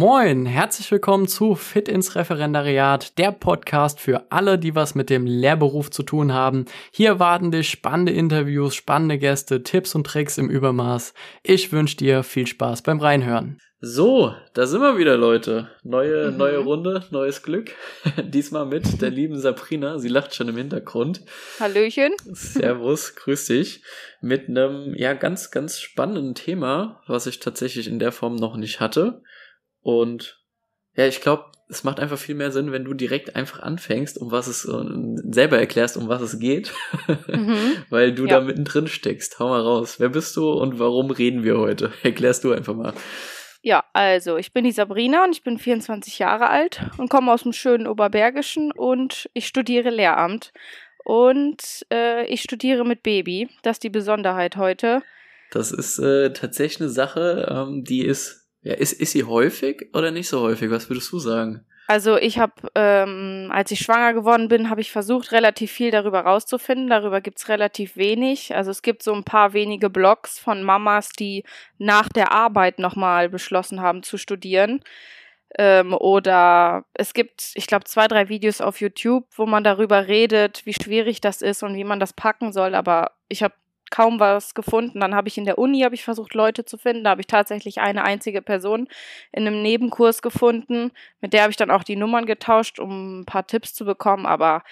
Moin, 0.00 0.46
herzlich 0.46 0.90
willkommen 0.92 1.28
zu 1.28 1.54
Fit 1.54 1.86
ins 1.86 2.14
Referendariat, 2.16 3.18
der 3.18 3.32
Podcast 3.32 4.00
für 4.00 4.32
alle, 4.32 4.58
die 4.58 4.74
was 4.74 4.94
mit 4.94 5.10
dem 5.10 5.26
Lehrberuf 5.26 5.90
zu 5.90 6.02
tun 6.02 6.32
haben. 6.32 6.64
Hier 6.90 7.18
warten 7.18 7.50
dich 7.50 7.68
spannende 7.68 8.12
Interviews, 8.12 8.74
spannende 8.74 9.18
Gäste, 9.18 9.62
Tipps 9.62 9.94
und 9.94 10.06
Tricks 10.06 10.38
im 10.38 10.48
Übermaß. 10.48 11.12
Ich 11.42 11.70
wünsche 11.70 11.98
dir 11.98 12.22
viel 12.22 12.46
Spaß 12.46 12.80
beim 12.80 12.98
Reinhören. 12.98 13.60
So, 13.82 14.34
da 14.54 14.66
sind 14.66 14.80
wir 14.80 14.96
wieder, 14.96 15.18
Leute. 15.18 15.68
Neue, 15.82 16.30
mhm. 16.30 16.38
neue 16.38 16.58
Runde, 16.58 17.04
neues 17.10 17.42
Glück. 17.42 17.72
Diesmal 18.24 18.64
mit 18.64 19.02
der 19.02 19.10
lieben 19.10 19.38
Sabrina. 19.38 19.98
Sie 19.98 20.08
lacht 20.08 20.34
schon 20.34 20.48
im 20.48 20.56
Hintergrund. 20.56 21.20
Hallöchen. 21.58 22.14
Servus, 22.24 23.16
grüß 23.16 23.44
dich. 23.46 23.82
Mit 24.22 24.48
einem, 24.48 24.94
ja, 24.94 25.12
ganz, 25.12 25.50
ganz 25.50 25.78
spannenden 25.78 26.34
Thema, 26.34 27.02
was 27.06 27.26
ich 27.26 27.38
tatsächlich 27.38 27.86
in 27.86 27.98
der 27.98 28.12
Form 28.12 28.36
noch 28.36 28.56
nicht 28.56 28.80
hatte. 28.80 29.20
Und 29.80 30.40
ja, 30.94 31.06
ich 31.06 31.20
glaube, 31.20 31.44
es 31.70 31.84
macht 31.84 32.00
einfach 32.00 32.18
viel 32.18 32.34
mehr 32.34 32.50
Sinn, 32.50 32.72
wenn 32.72 32.84
du 32.84 32.94
direkt 32.94 33.36
einfach 33.36 33.60
anfängst, 33.60 34.18
um 34.18 34.32
was 34.32 34.48
es 34.48 34.62
selber 34.62 35.58
erklärst, 35.58 35.96
um 35.96 36.08
was 36.08 36.20
es 36.20 36.38
geht, 36.40 36.72
mhm. 37.28 37.76
weil 37.90 38.12
du 38.12 38.26
ja. 38.26 38.40
da 38.40 38.44
mittendrin 38.44 38.88
steckst. 38.88 39.38
Hau 39.38 39.48
mal 39.48 39.60
raus. 39.60 40.00
Wer 40.00 40.08
bist 40.08 40.36
du 40.36 40.50
und 40.50 40.78
warum 40.80 41.10
reden 41.10 41.44
wir 41.44 41.58
heute? 41.58 41.92
Erklärst 42.02 42.42
du 42.44 42.52
einfach 42.52 42.74
mal. 42.74 42.92
Ja, 43.62 43.84
also 43.92 44.36
ich 44.36 44.52
bin 44.52 44.64
die 44.64 44.72
Sabrina 44.72 45.24
und 45.24 45.32
ich 45.32 45.42
bin 45.42 45.58
24 45.58 46.18
Jahre 46.18 46.48
alt 46.48 46.80
und 46.96 47.08
komme 47.10 47.30
aus 47.32 47.42
dem 47.42 47.52
schönen 47.52 47.86
Oberbergischen 47.86 48.72
und 48.72 49.28
ich 49.34 49.46
studiere 49.46 49.90
Lehramt. 49.90 50.52
Und 51.04 51.86
äh, 51.92 52.26
ich 52.26 52.42
studiere 52.42 52.84
mit 52.84 53.02
Baby. 53.02 53.48
Das 53.62 53.76
ist 53.76 53.84
die 53.84 53.90
Besonderheit 53.90 54.56
heute. 54.56 55.02
Das 55.50 55.72
ist 55.72 55.98
äh, 55.98 56.32
tatsächlich 56.32 56.80
eine 56.80 56.90
Sache, 56.90 57.48
ähm, 57.50 57.84
die 57.84 58.04
ist 58.04 58.49
ja, 58.62 58.74
ist, 58.74 58.92
ist 58.92 59.12
sie 59.12 59.24
häufig 59.24 59.88
oder 59.94 60.10
nicht 60.10 60.28
so 60.28 60.40
häufig? 60.40 60.70
Was 60.70 60.88
würdest 60.88 61.10
du 61.12 61.18
sagen? 61.18 61.64
Also 61.90 62.16
ich 62.16 62.38
habe, 62.38 62.52
ähm, 62.76 63.48
als 63.52 63.72
ich 63.72 63.80
schwanger 63.80 64.14
geworden 64.14 64.46
bin, 64.46 64.70
habe 64.70 64.80
ich 64.80 64.92
versucht, 64.92 65.32
relativ 65.32 65.72
viel 65.72 65.90
darüber 65.90 66.20
rauszufinden. 66.20 66.88
Darüber 66.88 67.20
gibt's 67.20 67.48
relativ 67.48 67.96
wenig. 67.96 68.54
Also 68.54 68.70
es 68.70 68.82
gibt 68.82 69.02
so 69.02 69.12
ein 69.12 69.24
paar 69.24 69.54
wenige 69.54 69.90
Blogs 69.90 70.38
von 70.38 70.62
Mamas, 70.62 71.08
die 71.08 71.42
nach 71.78 72.08
der 72.08 72.30
Arbeit 72.30 72.78
nochmal 72.78 73.28
beschlossen 73.28 73.80
haben 73.80 74.04
zu 74.04 74.18
studieren. 74.18 74.84
Ähm, 75.58 75.92
oder 75.94 76.84
es 76.94 77.12
gibt, 77.12 77.50
ich 77.54 77.66
glaube, 77.66 77.86
zwei, 77.86 78.06
drei 78.06 78.28
Videos 78.28 78.60
auf 78.60 78.80
YouTube, 78.80 79.26
wo 79.34 79.46
man 79.46 79.64
darüber 79.64 80.06
redet, 80.06 80.64
wie 80.66 80.74
schwierig 80.74 81.20
das 81.20 81.42
ist 81.42 81.64
und 81.64 81.74
wie 81.74 81.82
man 81.82 81.98
das 81.98 82.12
packen 82.12 82.52
soll. 82.52 82.76
Aber 82.76 83.16
ich 83.28 83.42
habe 83.42 83.54
kaum 83.90 84.20
was 84.20 84.54
gefunden. 84.54 85.00
Dann 85.00 85.14
habe 85.14 85.28
ich 85.28 85.36
in 85.36 85.44
der 85.44 85.58
Uni 85.58 85.80
habe 85.80 85.94
ich 85.94 86.04
versucht 86.04 86.34
Leute 86.34 86.64
zu 86.64 86.78
finden. 86.78 87.04
Da 87.04 87.10
habe 87.10 87.20
ich 87.20 87.26
tatsächlich 87.26 87.80
eine 87.80 88.04
einzige 88.04 88.42
Person 88.42 88.88
in 89.32 89.46
einem 89.46 89.62
Nebenkurs 89.62 90.22
gefunden. 90.22 90.92
Mit 91.20 91.32
der 91.32 91.42
habe 91.42 91.50
ich 91.50 91.56
dann 91.56 91.70
auch 91.70 91.84
die 91.84 91.96
Nummern 91.96 92.26
getauscht, 92.26 92.78
um 92.78 93.20
ein 93.20 93.26
paar 93.26 93.46
Tipps 93.46 93.74
zu 93.74 93.84
bekommen. 93.84 94.26
Aber 94.26 94.62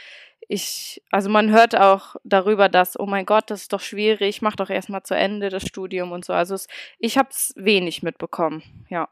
ich, 0.49 1.03
also 1.11 1.29
man 1.29 1.51
hört 1.51 1.77
auch 1.77 2.17
darüber, 2.25 2.69
dass, 2.69 2.99
oh 2.99 3.07
mein 3.07 3.27
Gott, 3.27 3.51
das 3.51 3.63
ist 3.63 3.73
doch 3.73 3.81
schwierig, 3.81 4.41
mach 4.41 4.57
doch 4.57 4.71
erstmal 4.71 5.03
zu 5.03 5.15
Ende 5.15 5.51
das 5.51 5.63
Studium 5.63 6.11
und 6.11 6.25
so. 6.25 6.33
Also 6.33 6.55
es, 6.55 6.69
ich 6.99 7.19
habe 7.19 7.29
es 7.31 7.53
wenig 7.57 8.03
mitbekommen, 8.03 8.63
ja. 8.89 9.09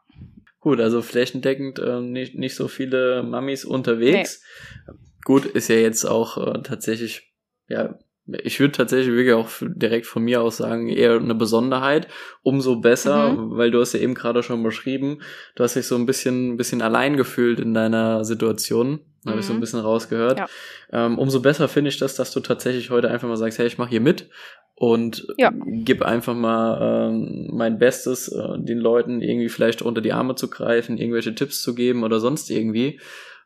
Gut, 0.59 0.79
also 0.79 1.01
flächendeckend 1.01 1.79
äh, 1.79 2.01
nicht, 2.01 2.35
nicht 2.35 2.55
so 2.55 2.67
viele 2.67 3.21
Mamis 3.21 3.65
unterwegs. 3.65 4.43
Nee. 4.87 4.93
Gut, 5.23 5.45
ist 5.45 5.69
ja 5.69 5.75
jetzt 5.75 6.05
auch 6.05 6.37
äh, 6.37 6.61
tatsächlich, 6.63 7.31
ja, 7.67 7.99
ich 8.43 8.59
würde 8.59 8.73
tatsächlich 8.73 9.15
wirklich 9.15 9.33
auch 9.33 9.49
direkt 9.61 10.05
von 10.05 10.23
mir 10.23 10.41
aus 10.41 10.57
sagen, 10.57 10.89
eher 10.89 11.15
eine 11.15 11.35
Besonderheit. 11.35 12.07
Umso 12.43 12.77
besser, 12.77 13.33
mhm. 13.33 13.57
weil 13.57 13.71
du 13.71 13.79
hast 13.79 13.93
ja 13.93 13.99
eben 13.99 14.15
gerade 14.15 14.43
schon 14.43 14.63
beschrieben, 14.63 15.19
du 15.55 15.63
hast 15.63 15.75
dich 15.75 15.87
so 15.87 15.95
ein 15.95 16.05
bisschen, 16.05 16.53
ein 16.53 16.57
bisschen 16.57 16.81
allein 16.81 17.15
gefühlt 17.15 17.59
in 17.59 17.73
deiner 17.73 18.25
Situation. 18.25 18.99
Mhm. 19.23 19.29
Habe 19.29 19.39
ich 19.39 19.45
so 19.45 19.53
ein 19.53 19.57
mhm. 19.57 19.61
bisschen 19.61 19.79
rausgehört. 19.79 20.39
Ja. 20.39 20.47
Ähm, 20.91 21.17
umso 21.17 21.41
besser 21.41 21.67
finde 21.67 21.89
ich 21.89 21.97
das, 21.97 22.15
dass 22.15 22.31
du 22.31 22.39
tatsächlich 22.41 22.89
heute 22.89 23.09
einfach 23.09 23.27
mal 23.27 23.37
sagst, 23.37 23.59
hey, 23.59 23.67
ich 23.67 23.77
mache 23.77 23.89
hier 23.89 24.01
mit 24.01 24.29
und 24.75 25.25
ja. 25.37 25.51
gib 25.65 26.03
einfach 26.03 26.35
mal 26.35 27.09
ähm, 27.09 27.49
mein 27.51 27.79
Bestes, 27.79 28.27
äh, 28.27 28.59
den 28.59 28.77
Leuten 28.77 29.21
irgendwie 29.21 29.49
vielleicht 29.49 29.81
unter 29.81 30.01
die 30.01 30.13
Arme 30.13 30.35
zu 30.35 30.49
greifen, 30.49 30.97
irgendwelche 30.97 31.33
Tipps 31.33 31.61
zu 31.61 31.73
geben 31.73 32.03
oder 32.03 32.19
sonst 32.19 32.51
irgendwie. 32.51 32.99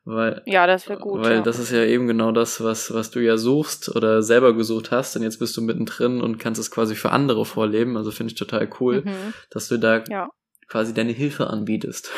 Weil, 0.03 0.41
ja, 0.45 0.65
das 0.65 0.89
wäre 0.89 0.99
gut. 0.99 1.21
Weil 1.21 1.37
ja. 1.37 1.41
das 1.41 1.59
ist 1.59 1.71
ja 1.71 1.83
eben 1.83 2.07
genau 2.07 2.31
das, 2.31 2.63
was, 2.63 2.93
was 2.93 3.11
du 3.11 3.19
ja 3.19 3.37
suchst 3.37 3.95
oder 3.95 4.23
selber 4.23 4.55
gesucht 4.55 4.91
hast. 4.91 5.15
Und 5.15 5.21
jetzt 5.21 5.37
bist 5.37 5.55
du 5.55 5.61
mittendrin 5.61 6.21
und 6.21 6.39
kannst 6.39 6.59
es 6.59 6.71
quasi 6.71 6.95
für 6.95 7.11
andere 7.11 7.45
vorleben. 7.45 7.97
Also 7.97 8.09
finde 8.09 8.33
ich 8.33 8.39
total 8.39 8.67
cool, 8.79 9.03
mhm. 9.03 9.33
dass 9.51 9.67
du 9.67 9.77
da 9.77 10.03
ja. 10.09 10.29
quasi 10.67 10.95
deine 10.95 11.11
Hilfe 11.11 11.47
anbietest. 11.47 12.09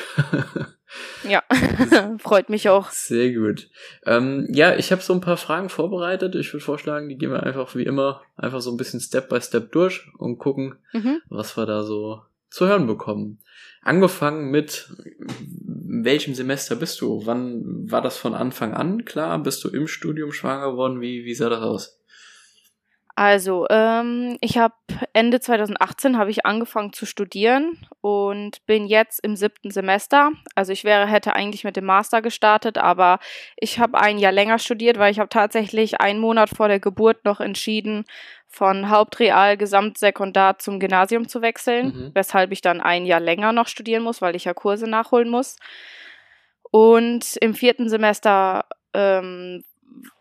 ja, 1.30 1.44
freut 2.20 2.50
mich 2.50 2.70
auch. 2.70 2.90
Sehr 2.90 3.34
gut. 3.34 3.70
Ähm, 4.06 4.48
ja, 4.50 4.76
ich 4.76 4.94
habe 4.94 5.02
so 5.02 5.14
ein 5.14 5.22
paar 5.22 5.38
Fragen 5.38 5.68
vorbereitet. 5.68 6.36
Ich 6.36 6.54
würde 6.54 6.64
vorschlagen, 6.64 7.10
die 7.10 7.18
gehen 7.18 7.32
wir 7.32 7.44
einfach 7.44 7.76
wie 7.76 7.84
immer 7.84 8.22
einfach 8.38 8.62
so 8.62 8.72
ein 8.72 8.78
bisschen 8.78 9.02
Step 9.02 9.28
by 9.28 9.42
Step 9.42 9.74
durch 9.74 10.08
und 10.18 10.38
gucken, 10.38 10.76
mhm. 10.94 11.20
was 11.28 11.58
wir 11.58 11.66
da 11.66 11.84
so 11.84 12.22
zu 12.50 12.66
hören 12.66 12.88
bekommen. 12.88 13.40
Angefangen 13.82 14.52
mit 14.52 14.90
welchem 16.02 16.34
Semester 16.34 16.76
bist 16.76 17.00
du? 17.02 17.26
Wann 17.26 17.90
war 17.92 18.02
das 18.02 18.18
von 18.18 18.34
Anfang 18.34 18.74
an 18.74 19.06
klar? 19.06 19.38
Bist 19.42 19.64
du 19.64 19.70
im 19.70 19.88
Studium 19.88 20.32
schwanger 20.32 20.72
geworden? 20.72 21.02
Wie, 21.02 21.26
wie 21.26 21.36
sah 21.36 21.50
das 21.50 21.62
aus? 21.62 22.03
Also, 23.16 23.68
ähm, 23.70 24.38
ich 24.42 24.58
habe 24.58 24.74
Ende 25.14 25.40
2018 25.40 26.18
habe 26.18 26.32
ich 26.32 26.48
angefangen 26.48 26.94
zu 26.94 27.06
studieren 27.06 27.78
und 28.02 28.66
bin 28.66 28.88
jetzt 28.88 29.24
im 29.24 29.36
siebten 29.36 29.70
Semester. 29.70 30.32
Also 30.56 30.72
ich 30.72 30.84
wäre 30.84 31.06
hätte 31.06 31.36
eigentlich 31.36 31.64
mit 31.64 31.76
dem 31.76 31.86
Master 31.86 32.24
gestartet, 32.24 32.80
aber 32.80 33.20
ich 33.56 33.78
habe 33.78 34.00
ein 34.00 34.18
Jahr 34.18 34.32
länger 34.32 34.58
studiert, 34.58 34.98
weil 34.98 35.12
ich 35.12 35.20
habe 35.20 35.30
tatsächlich 35.30 36.02
einen 36.02 36.20
Monat 36.20 36.50
vor 36.50 36.68
der 36.68 36.80
Geburt 36.80 37.24
noch 37.24 37.40
entschieden, 37.40 38.06
von 38.48 38.90
Hauptreal 38.90 39.58
Gesamtsekundar 39.58 40.58
zum 40.58 40.80
Gymnasium 40.80 41.28
zu 41.28 41.42
wechseln, 41.44 41.86
mhm. 41.86 42.12
weshalb 42.16 42.52
ich 42.52 42.62
dann 42.62 42.82
ein 42.82 43.06
Jahr 43.06 43.20
länger 43.20 43.52
noch 43.52 43.68
studieren 43.68 44.04
muss, 44.04 44.22
weil 44.22 44.36
ich 44.36 44.46
ja 44.46 44.54
Kurse 44.56 44.88
nachholen 44.88 45.30
muss. 45.30 45.58
Und 46.72 47.36
im 47.38 47.54
vierten 47.54 47.90
Semester 47.90 48.66
ähm, 48.94 49.64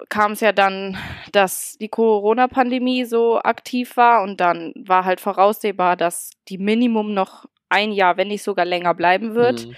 kam 0.08 0.32
es 0.32 0.40
ja 0.40 0.52
dann, 0.52 0.96
dass 1.32 1.76
die 1.80 1.88
Corona-Pandemie 1.88 3.04
so 3.04 3.40
aktiv 3.40 3.96
war 3.96 4.22
und 4.22 4.40
dann 4.40 4.72
war 4.76 5.04
halt 5.04 5.20
voraussehbar, 5.20 5.96
dass 5.96 6.30
die 6.48 6.58
Minimum 6.58 7.14
noch 7.14 7.46
ein 7.68 7.92
Jahr, 7.92 8.16
wenn 8.16 8.28
nicht 8.28 8.42
sogar 8.42 8.64
länger 8.64 8.94
bleiben 8.94 9.34
wird. 9.34 9.66
Mhm. 9.66 9.74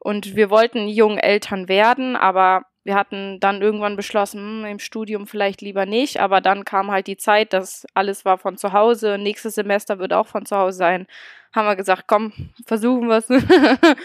Und 0.00 0.36
wir 0.36 0.50
wollten 0.50 0.86
jungen 0.86 1.18
Eltern 1.18 1.68
werden, 1.68 2.14
aber 2.14 2.62
wir 2.84 2.94
hatten 2.94 3.38
dann 3.40 3.60
irgendwann 3.60 3.96
beschlossen, 3.96 4.40
hm, 4.40 4.64
im 4.64 4.78
Studium 4.78 5.26
vielleicht 5.26 5.60
lieber 5.60 5.84
nicht, 5.84 6.20
aber 6.20 6.40
dann 6.40 6.64
kam 6.64 6.90
halt 6.90 7.06
die 7.06 7.16
Zeit, 7.16 7.52
dass 7.52 7.86
alles 7.94 8.24
war 8.24 8.38
von 8.38 8.56
zu 8.56 8.72
Hause, 8.72 9.18
nächstes 9.18 9.56
Semester 9.56 9.98
wird 9.98 10.12
auch 10.12 10.26
von 10.26 10.46
zu 10.46 10.56
Hause 10.56 10.78
sein. 10.78 11.06
Haben 11.54 11.66
wir 11.66 11.76
gesagt, 11.76 12.04
komm, 12.06 12.32
versuchen 12.64 13.08
wir 13.08 13.18
es. 13.18 13.28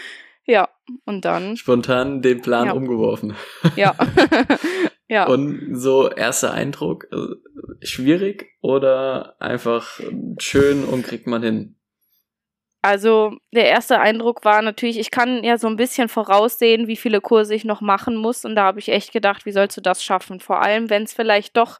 ja, 0.46 0.68
und 1.04 1.24
dann. 1.24 1.56
Spontan 1.56 2.20
den 2.20 2.42
Plan 2.42 2.66
ja. 2.66 2.72
umgeworfen. 2.72 3.34
Ja. 3.76 3.94
ja. 5.08 5.26
Und 5.26 5.76
so 5.76 6.08
erster 6.10 6.52
Eindruck, 6.52 7.06
äh, 7.12 7.86
schwierig 7.86 8.50
oder 8.62 9.36
einfach 9.40 10.00
schön 10.38 10.84
und 10.84 11.04
kriegt 11.04 11.26
man 11.26 11.42
hin? 11.42 11.76
Also 12.80 13.36
der 13.52 13.66
erste 13.66 13.98
Eindruck 13.98 14.44
war 14.44 14.60
natürlich, 14.60 14.98
ich 14.98 15.10
kann 15.10 15.42
ja 15.42 15.56
so 15.56 15.68
ein 15.68 15.76
bisschen 15.76 16.08
voraussehen, 16.08 16.86
wie 16.86 16.96
viele 16.96 17.22
Kurse 17.22 17.54
ich 17.54 17.64
noch 17.64 17.80
machen 17.80 18.14
muss. 18.14 18.44
Und 18.44 18.56
da 18.56 18.64
habe 18.64 18.78
ich 18.78 18.90
echt 18.90 19.10
gedacht, 19.10 19.46
wie 19.46 19.52
sollst 19.52 19.76
du 19.76 19.80
das 19.80 20.04
schaffen? 20.04 20.38
Vor 20.38 20.60
allem, 20.60 20.90
wenn 20.90 21.04
es 21.04 21.14
vielleicht 21.14 21.56
doch, 21.56 21.78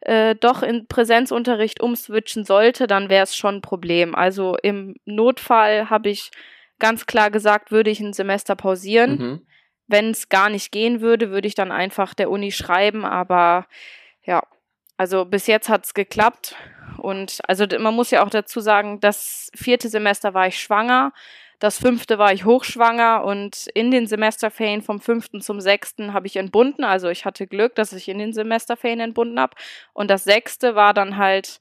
äh, 0.00 0.34
doch 0.34 0.62
in 0.62 0.86
Präsenzunterricht 0.86 1.82
umswitchen 1.82 2.44
sollte, 2.44 2.86
dann 2.86 3.10
wäre 3.10 3.24
es 3.24 3.36
schon 3.36 3.56
ein 3.56 3.60
Problem. 3.60 4.14
Also 4.14 4.56
im 4.62 4.94
Notfall 5.04 5.90
habe 5.90 6.08
ich 6.08 6.30
ganz 6.78 7.04
klar 7.04 7.30
gesagt, 7.30 7.70
würde 7.70 7.90
ich 7.90 8.00
ein 8.00 8.14
Semester 8.14 8.56
pausieren. 8.56 9.18
Mhm. 9.18 9.46
Wenn 9.90 10.10
es 10.10 10.28
gar 10.28 10.48
nicht 10.48 10.70
gehen 10.70 11.00
würde, 11.00 11.30
würde 11.30 11.48
ich 11.48 11.54
dann 11.54 11.72
einfach 11.72 12.14
der 12.14 12.30
Uni 12.30 12.52
schreiben. 12.52 13.04
Aber 13.04 13.66
ja, 14.24 14.42
also 14.96 15.24
bis 15.24 15.46
jetzt 15.46 15.68
hat 15.68 15.84
es 15.84 15.94
geklappt. 15.94 16.54
Und 16.98 17.40
also 17.48 17.66
man 17.78 17.94
muss 17.94 18.10
ja 18.10 18.24
auch 18.24 18.30
dazu 18.30 18.60
sagen, 18.60 19.00
das 19.00 19.50
vierte 19.54 19.88
Semester 19.88 20.34
war 20.34 20.46
ich 20.46 20.60
schwanger, 20.60 21.12
das 21.60 21.78
fünfte 21.78 22.18
war 22.18 22.32
ich 22.32 22.46
hochschwanger 22.46 23.22
und 23.24 23.66
in 23.74 23.90
den 23.90 24.06
Semesterferien 24.06 24.80
vom 24.80 24.98
fünften 24.98 25.42
zum 25.42 25.60
sechsten 25.60 26.14
habe 26.14 26.26
ich 26.26 26.36
entbunden. 26.36 26.84
Also 26.84 27.10
ich 27.10 27.26
hatte 27.26 27.46
Glück, 27.46 27.74
dass 27.74 27.92
ich 27.92 28.08
in 28.08 28.18
den 28.18 28.32
Semesterferien 28.32 29.00
entbunden 29.00 29.38
habe. 29.38 29.54
Und 29.92 30.10
das 30.10 30.24
sechste 30.24 30.74
war 30.74 30.94
dann 30.94 31.18
halt 31.18 31.58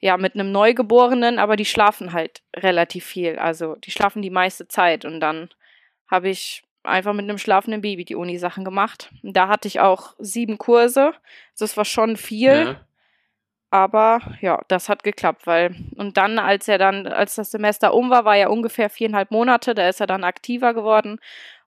ja 0.00 0.16
mit 0.16 0.34
einem 0.34 0.50
Neugeborenen, 0.50 1.38
aber 1.38 1.54
die 1.54 1.64
schlafen 1.64 2.12
halt 2.12 2.42
relativ 2.56 3.04
viel. 3.04 3.38
Also 3.38 3.76
die 3.76 3.92
schlafen 3.92 4.20
die 4.20 4.30
meiste 4.30 4.66
Zeit 4.66 5.04
und 5.04 5.20
dann 5.20 5.48
habe 6.10 6.28
ich 6.28 6.65
einfach 6.86 7.12
mit 7.12 7.24
einem 7.24 7.38
schlafenden 7.38 7.80
Baby 7.80 8.04
die 8.04 8.14
Uni-Sachen 8.14 8.64
gemacht. 8.64 9.10
Und 9.22 9.36
da 9.36 9.48
hatte 9.48 9.68
ich 9.68 9.80
auch 9.80 10.14
sieben 10.18 10.58
Kurse. 10.58 11.12
Das 11.58 11.76
war 11.76 11.84
schon 11.84 12.16
viel. 12.16 12.48
Ja. 12.50 12.80
Aber 13.70 14.20
ja, 14.40 14.62
das 14.68 14.88
hat 14.88 15.02
geklappt, 15.02 15.46
weil 15.46 15.74
und 15.96 16.16
dann, 16.16 16.38
als 16.38 16.68
er 16.68 16.78
dann, 16.78 17.06
als 17.06 17.34
das 17.34 17.50
Semester 17.50 17.94
um 17.94 18.10
war, 18.10 18.24
war 18.24 18.36
er 18.36 18.50
ungefähr 18.50 18.88
viereinhalb 18.88 19.30
Monate, 19.32 19.74
da 19.74 19.88
ist 19.88 20.00
er 20.00 20.06
dann 20.06 20.24
aktiver 20.24 20.72
geworden 20.72 21.18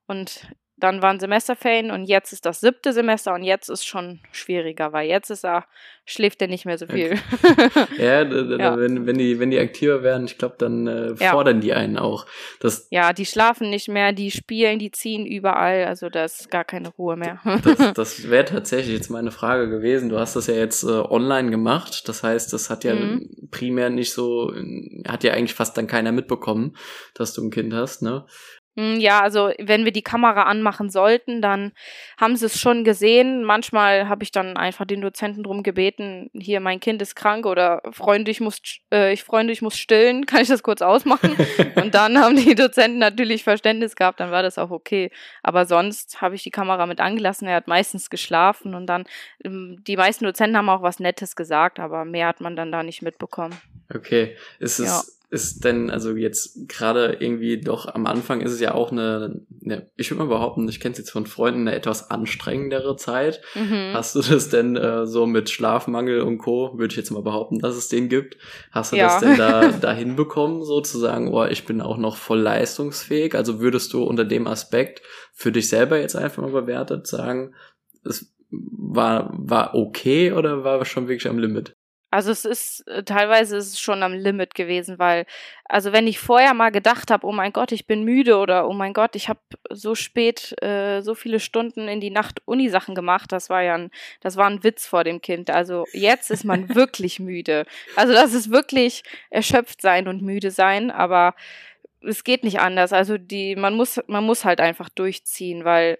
und 0.07 0.47
dann 0.79 1.01
waren 1.01 1.19
Semesterferien 1.19 1.91
und 1.91 2.05
jetzt 2.05 2.33
ist 2.33 2.45
das 2.45 2.61
siebte 2.61 2.93
Semester 2.93 3.33
und 3.33 3.43
jetzt 3.43 3.69
ist 3.69 3.85
schon 3.85 4.19
schwieriger, 4.31 4.93
weil 4.93 5.07
jetzt 5.07 5.29
ist 5.29 5.45
er, 5.45 5.65
schläft 6.05 6.41
er 6.41 6.47
nicht 6.47 6.65
mehr 6.65 6.77
so 6.77 6.87
viel. 6.87 7.13
Okay. 7.13 8.03
ja, 8.03 8.23
ja, 8.57 8.77
Wenn, 8.77 9.05
wenn, 9.05 9.17
die, 9.17 9.39
wenn 9.39 9.51
die 9.51 9.59
aktiver 9.59 10.03
werden, 10.03 10.25
ich 10.25 10.37
glaube, 10.37 10.55
dann 10.57 10.87
äh, 10.87 11.15
fordern 11.15 11.57
ja. 11.57 11.61
die 11.61 11.73
einen 11.73 11.97
auch. 11.97 12.25
Das, 12.59 12.87
ja, 12.91 13.13
die 13.13 13.25
schlafen 13.25 13.69
nicht 13.69 13.87
mehr, 13.87 14.13
die 14.13 14.31
spielen, 14.31 14.79
die 14.79 14.91
ziehen 14.91 15.25
überall, 15.25 15.85
also 15.85 16.09
da 16.09 16.25
ist 16.25 16.49
gar 16.49 16.63
keine 16.63 16.89
Ruhe 16.89 17.15
mehr. 17.15 17.39
das 17.63 17.93
das 17.93 18.29
wäre 18.29 18.45
tatsächlich 18.45 18.95
jetzt 18.95 19.09
meine 19.09 19.31
Frage 19.31 19.69
gewesen. 19.69 20.09
Du 20.09 20.19
hast 20.19 20.35
das 20.35 20.47
ja 20.47 20.55
jetzt 20.55 20.83
äh, 20.83 20.87
online 20.87 21.51
gemacht, 21.51 22.07
das 22.07 22.23
heißt, 22.23 22.53
das 22.53 22.69
hat 22.69 22.83
ja 22.83 22.95
mhm. 22.95 23.49
primär 23.51 23.89
nicht 23.89 24.13
so, 24.13 24.53
hat 25.07 25.23
ja 25.23 25.33
eigentlich 25.33 25.53
fast 25.53 25.77
dann 25.77 25.87
keiner 25.87 26.11
mitbekommen, 26.11 26.75
dass 27.13 27.33
du 27.33 27.43
ein 27.43 27.51
Kind 27.51 27.73
hast, 27.73 28.01
ne? 28.01 28.25
Hm, 28.75 28.99
ja, 28.99 29.21
also 29.21 29.51
wenn 29.59 29.83
wir 29.83 29.91
die 29.91 30.03
Kamera 30.03 30.43
anmachen 30.43 30.89
sollten, 30.89 31.41
dann 31.41 31.71
haben 32.17 32.35
sie 32.35 32.45
es 32.45 32.59
schon 32.59 32.83
gesehen. 32.83 33.43
Manchmal 33.43 34.07
habe 34.07 34.23
ich 34.23 34.31
dann 34.31 34.57
einfach 34.57 34.85
den 34.85 35.01
Dozenten 35.01 35.43
drum 35.43 35.63
gebeten, 35.63 36.29
hier 36.33 36.59
mein 36.59 36.79
Kind 36.79 37.01
ist 37.01 37.15
krank 37.15 37.45
oder 37.45 37.81
Freunde, 37.91 38.29
ich 38.29 38.39
muss, 38.39 38.61
äh, 38.93 39.11
ich 39.11 39.23
Freunde, 39.23 39.53
ich 39.53 39.61
muss 39.61 39.77
stillen, 39.77 40.25
kann 40.27 40.41
ich 40.41 40.47
das 40.47 40.63
kurz 40.63 40.81
ausmachen? 40.81 41.35
und 41.75 41.95
dann 41.95 42.19
haben 42.19 42.35
die 42.35 42.55
Dozenten 42.55 42.99
natürlich 42.99 43.43
Verständnis 43.43 43.95
gehabt, 43.95 44.19
dann 44.19 44.31
war 44.31 44.43
das 44.43 44.57
auch 44.57 44.71
okay. 44.71 45.11
Aber 45.41 45.65
sonst 45.65 46.21
habe 46.21 46.35
ich 46.35 46.43
die 46.43 46.51
Kamera 46.51 46.85
mit 46.85 46.99
angelassen. 46.99 47.47
Er 47.47 47.55
hat 47.55 47.67
meistens 47.67 48.09
geschlafen 48.09 48.75
und 48.75 48.85
dann 48.85 49.05
ähm, 49.43 49.83
die 49.87 49.97
meisten 49.97 50.25
Dozenten 50.25 50.55
haben 50.55 50.69
auch 50.69 50.83
was 50.83 50.99
Nettes 50.99 51.35
gesagt, 51.35 51.79
aber 51.79 52.05
mehr 52.05 52.27
hat 52.27 52.39
man 52.39 52.55
dann 52.55 52.71
da 52.71 52.83
nicht 52.83 53.01
mitbekommen. 53.01 53.59
Okay, 53.93 54.37
ist 54.59 54.79
es 54.79 54.87
ja 54.87 55.18
ist 55.31 55.63
denn, 55.63 55.91
also 55.91 56.15
jetzt 56.15 56.67
gerade 56.67 57.17
irgendwie 57.19 57.61
doch 57.61 57.85
am 57.93 58.07
Anfang 58.07 58.41
ist 58.41 58.51
es 58.51 58.59
ja 58.59 58.73
auch 58.73 58.91
eine, 58.91 59.41
eine 59.63 59.87
ich 59.95 60.09
würde 60.09 60.23
mal 60.23 60.29
behaupten, 60.29 60.67
ich 60.67 60.79
kenne 60.79 60.93
es 60.93 60.97
jetzt 60.97 61.11
von 61.11 61.27
Freunden, 61.27 61.61
eine 61.61 61.75
etwas 61.75 62.09
anstrengendere 62.09 62.95
Zeit. 62.95 63.39
Mhm. 63.53 63.91
Hast 63.93 64.15
du 64.15 64.21
das 64.21 64.49
denn 64.49 64.75
äh, 64.75 65.05
so 65.05 65.27
mit 65.27 65.51
Schlafmangel 65.51 66.21
und 66.21 66.39
Co., 66.39 66.71
würde 66.79 66.91
ich 66.91 66.97
jetzt 66.97 67.11
mal 67.11 67.21
behaupten, 67.21 67.59
dass 67.59 67.75
es 67.75 67.89
den 67.89 68.09
gibt? 68.09 68.37
Hast 68.71 68.91
du 68.91 68.97
ja. 68.97 69.05
das 69.05 69.19
denn 69.19 69.37
da, 69.37 69.71
da 69.81 69.93
hinbekommen, 69.93 70.63
sozusagen, 70.63 71.31
oh, 71.31 71.45
ich 71.45 71.63
bin 71.65 71.79
auch 71.79 71.97
noch 71.97 72.17
voll 72.17 72.39
leistungsfähig? 72.39 73.35
Also 73.35 73.59
würdest 73.59 73.93
du 73.93 74.03
unter 74.03 74.25
dem 74.25 74.47
Aspekt 74.47 75.03
für 75.33 75.51
dich 75.51 75.69
selber 75.69 75.99
jetzt 75.99 76.15
einfach 76.15 76.41
mal 76.41 76.51
bewertet 76.51 77.05
sagen, 77.05 77.53
es 78.03 78.33
war, 78.49 79.29
war 79.33 79.75
okay 79.75 80.31
oder 80.31 80.63
war 80.63 80.83
schon 80.85 81.07
wirklich 81.07 81.29
am 81.29 81.37
Limit? 81.37 81.75
Also 82.11 82.31
es 82.31 82.43
ist 82.43 82.87
äh, 82.87 83.03
teilweise 83.03 83.57
ist 83.57 83.67
es 83.73 83.79
schon 83.79 84.01
am 84.01 84.13
Limit 84.13 84.55
gewesen, 84.55 84.97
weil 84.97 85.25
also 85.65 85.91
wenn 85.91 86.07
ich 86.07 86.17
vorher 86.19 86.55
mal 86.55 86.71
gedacht 86.71 87.11
habe, 87.11 87.27
oh 87.27 87.31
mein 87.31 87.53
Gott, 87.53 87.71
ich 87.71 87.85
bin 87.85 88.03
müde 88.03 88.37
oder 88.37 88.67
oh 88.67 88.73
mein 88.73 88.93
Gott, 88.93 89.15
ich 89.15 89.29
habe 89.29 89.39
so 89.69 89.93
spät 89.93 90.55
äh, 90.63 91.01
so 91.01 91.13
viele 91.13 91.39
Stunden 91.39 91.87
in 91.87 92.01
die 92.01 92.09
Nacht 92.09 92.41
Uni-Sachen 92.45 92.95
gemacht, 92.95 93.31
das 93.31 93.49
war 93.51 93.61
ja 93.61 93.75
ein, 93.75 93.91
das 94.21 94.37
war 94.37 94.47
ein 94.47 94.63
Witz 94.63 94.87
vor 94.87 95.03
dem 95.03 95.21
Kind. 95.21 95.51
Also 95.51 95.85
jetzt 95.93 96.31
ist 96.31 96.45
man 96.45 96.69
wirklich 96.75 97.19
müde. 97.19 97.65
Also 97.95 98.13
das 98.13 98.33
ist 98.33 98.49
wirklich 98.49 99.03
erschöpft 99.29 99.81
sein 99.81 100.07
und 100.07 100.23
müde 100.23 100.49
sein, 100.49 100.89
aber 100.89 101.35
es 102.01 102.23
geht 102.23 102.43
nicht 102.43 102.59
anders. 102.59 102.91
Also 102.91 103.17
die 103.19 103.55
man 103.55 103.75
muss 103.75 104.01
man 104.07 104.23
muss 104.23 104.45
halt 104.45 104.61
einfach 104.61 104.89
durchziehen, 104.89 105.63
weil 105.63 105.99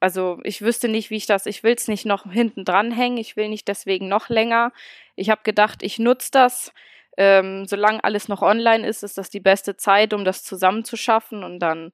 also 0.00 0.38
ich 0.44 0.60
wüsste 0.60 0.88
nicht, 0.88 1.10
wie 1.10 1.16
ich 1.16 1.26
das, 1.26 1.46
ich 1.46 1.62
will 1.62 1.74
es 1.74 1.88
nicht 1.88 2.04
noch 2.04 2.30
hinten 2.30 2.66
dran 2.66 2.90
hängen, 2.92 3.16
ich 3.16 3.36
will 3.36 3.48
nicht 3.48 3.68
deswegen 3.68 4.06
noch 4.08 4.28
länger. 4.28 4.70
Ich 5.16 5.30
habe 5.30 5.42
gedacht, 5.44 5.82
ich 5.82 5.98
nutze 5.98 6.30
das. 6.32 6.72
Ähm, 7.16 7.66
solange 7.66 8.02
alles 8.02 8.28
noch 8.28 8.42
online 8.42 8.86
ist, 8.86 9.04
ist 9.04 9.18
das 9.18 9.30
die 9.30 9.40
beste 9.40 9.76
Zeit, 9.76 10.12
um 10.12 10.24
das 10.24 10.42
zusammenzuschaffen 10.42 11.44
und 11.44 11.60
dann 11.60 11.92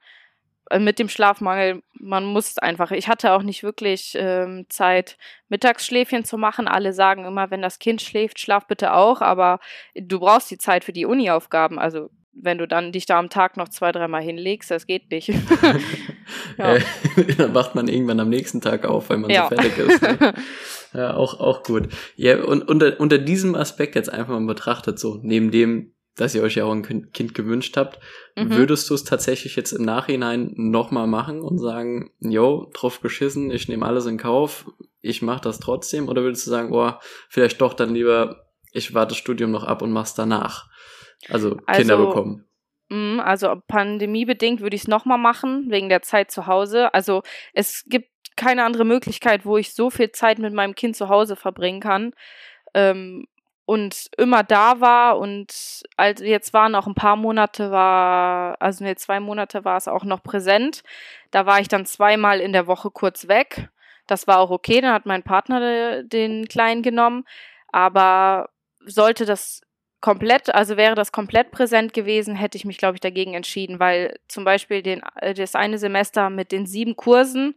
äh, 0.70 0.78
mit 0.78 0.99
dem 0.99 1.08
Schlafmangel, 1.08 1.82
man 1.93 2.25
muss 2.25 2.56
einfach, 2.58 2.90
ich 2.93 3.08
hatte 3.08 3.32
auch 3.32 3.43
nicht 3.43 3.62
wirklich 3.62 4.17
ähm, 4.19 4.67
Zeit, 4.70 5.19
Mittagsschläfchen 5.49 6.25
zu 6.25 6.38
machen. 6.38 6.69
Alle 6.69 6.93
sagen 6.94 7.26
immer, 7.26 7.50
wenn 7.50 7.61
das 7.61 7.78
Kind 7.78 8.00
schläft, 8.00 8.38
schlaf 8.38 8.67
bitte 8.67 8.94
auch, 8.94 9.20
aber 9.20 9.61
du 9.94 10.20
brauchst 10.20 10.50
die 10.50 10.58
Zeit 10.58 10.84
für 10.84 10.93
die 10.93 11.06
Uni-Aufgaben. 11.06 11.78
Also 11.78 12.11
wenn 12.32 12.58
du 12.58 12.66
dann 12.66 12.93
dich 12.93 13.06
da 13.06 13.19
am 13.19 13.28
Tag 13.28 13.56
noch 13.56 13.69
zwei, 13.69 13.93
dreimal 13.93 14.23
hinlegst, 14.23 14.70
das 14.70 14.87
geht 14.87 15.11
nicht. 15.11 15.28
ja. 16.59 16.79
dann 17.38 17.55
wacht 17.55 17.75
man 17.75 17.88
irgendwann 17.88 18.21
am 18.21 18.29
nächsten 18.29 18.61
Tag 18.61 18.85
auf, 18.85 19.11
weil 19.11 19.19
man 19.19 19.31
ja. 19.31 19.49
so 19.49 19.56
fertig 19.56 19.79
ist. 19.79 20.03
Ne? 20.03 20.35
Ja, 20.93 21.15
auch, 21.15 21.38
auch 21.38 21.62
gut. 21.62 21.88
Ja, 22.17 22.43
und 22.43 22.69
unter, 22.69 22.99
unter 22.99 23.19
diesem 23.19 23.55
Aspekt 23.55 23.94
jetzt 23.94 24.12
einfach 24.12 24.38
mal 24.38 24.44
betrachtet, 24.44 24.99
so 24.99 25.21
neben 25.23 25.53
dem, 25.53 25.94
dass 26.17 26.35
ihr 26.35 26.43
euch 26.43 26.56
ja 26.56 26.65
auch 26.65 26.73
ein 26.73 27.12
Kind 27.12 27.35
gewünscht 27.35 27.77
habt, 27.77 28.00
mhm. 28.37 28.50
würdest 28.50 28.91
du 28.91 28.94
es 28.94 29.05
tatsächlich 29.05 29.55
jetzt 29.55 29.71
im 29.71 29.85
Nachhinein 29.85 30.53
nochmal 30.56 31.06
machen 31.06 31.43
und 31.43 31.59
sagen, 31.59 32.11
yo, 32.19 32.69
drauf 32.75 33.00
geschissen, 33.00 33.53
ich 33.53 33.69
nehme 33.69 33.87
alles 33.87 34.06
in 34.06 34.19
Kauf, 34.19 34.67
ich 35.00 35.23
mach 35.23 35.41
das 35.41 35.61
trotzdem? 35.61 36.09
Oder 36.09 36.23
würdest 36.23 36.47
du 36.47 36.50
sagen, 36.50 36.73
oh, 36.73 36.93
vielleicht 37.29 37.61
doch 37.61 37.75
dann 37.75 37.94
lieber, 37.94 38.49
ich 38.73 38.93
warte 38.93 39.11
das 39.11 39.19
Studium 39.19 39.53
noch 39.53 39.65
ab 39.65 39.83
und 39.83 39.93
mach's 39.93 40.15
danach? 40.15 40.69
Also, 41.29 41.59
also 41.67 41.81
Kinder 41.81 41.99
bekommen. 41.99 42.47
Mm, 42.90 43.20
also 43.20 43.54
pandemiebedingt 43.69 44.60
würde 44.60 44.76
ich 44.76 44.82
es 44.82 44.88
nochmal 44.88 45.19
machen, 45.19 45.70
wegen 45.70 45.88
der 45.88 46.02
Zeit 46.02 46.31
zu 46.31 46.46
Hause. 46.46 46.92
Also 46.92 47.22
es 47.54 47.84
gibt 47.88 48.10
keine 48.37 48.64
andere 48.64 48.84
Möglichkeit, 48.84 49.44
wo 49.46 49.56
ich 49.56 49.75
so 49.75 49.90
viel 49.90 50.12
Zeit 50.12 50.38
mit 50.38 50.52
meinem 50.52 50.75
Kind 50.75 50.96
zu 50.96 51.08
Hause 51.08 51.37
verbringen 51.37 51.81
kann. 51.81 52.12
Ähm, 52.75 53.26
und 53.66 54.10
immer 54.19 54.42
da 54.42 54.81
war 54.81 55.19
und 55.19 55.84
also 55.96 56.25
jetzt 56.25 56.52
waren 56.52 56.75
auch 56.75 56.88
ein 56.88 56.96
paar 56.96 57.14
Monate 57.14 57.70
war, 57.70 58.56
also 58.60 58.82
ne, 58.84 58.96
zwei 58.96 59.20
Monate 59.20 59.64
war 59.64 59.76
es 59.76 59.87
auch 59.87 60.04
noch 60.04 60.25
präsent. 60.25 60.82
Da 61.31 61.46
war 61.46 61.60
ich 61.60 61.69
dann 61.69 61.87
zweimal 61.87 62.40
in 62.40 62.52
der 62.52 62.66
Woche 62.66 62.90
kurz 62.90 63.28
weg. 63.28 63.69
Das 64.08 64.26
war 64.26 64.38
auch 64.40 64.50
okay, 64.50 64.81
dann 64.81 64.92
hat 64.92 65.06
mein 65.06 65.22
Partner 65.22 66.02
den 66.02 66.48
Kleinen 66.48 66.82
genommen. 66.82 67.25
Aber 67.69 68.48
sollte 68.84 69.25
das 69.25 69.62
komplett, 70.00 70.55
also 70.55 70.76
wäre 70.76 70.94
das 70.94 71.12
komplett 71.12 71.50
präsent 71.50 71.93
gewesen, 71.93 72.35
hätte 72.35 72.56
ich 72.56 72.64
mich, 72.64 72.79
glaube 72.79 72.97
ich, 72.97 73.00
dagegen 73.00 73.35
entschieden, 73.35 73.79
weil 73.79 74.19
zum 74.29 74.44
Beispiel 74.44 74.82
den, 74.82 75.02
äh, 75.17 75.35
das 75.35 75.55
eine 75.55 75.79
Semester 75.79 76.31
mit 76.31 76.52
den 76.52 76.67
sieben 76.67 76.97
Kursen 76.97 77.55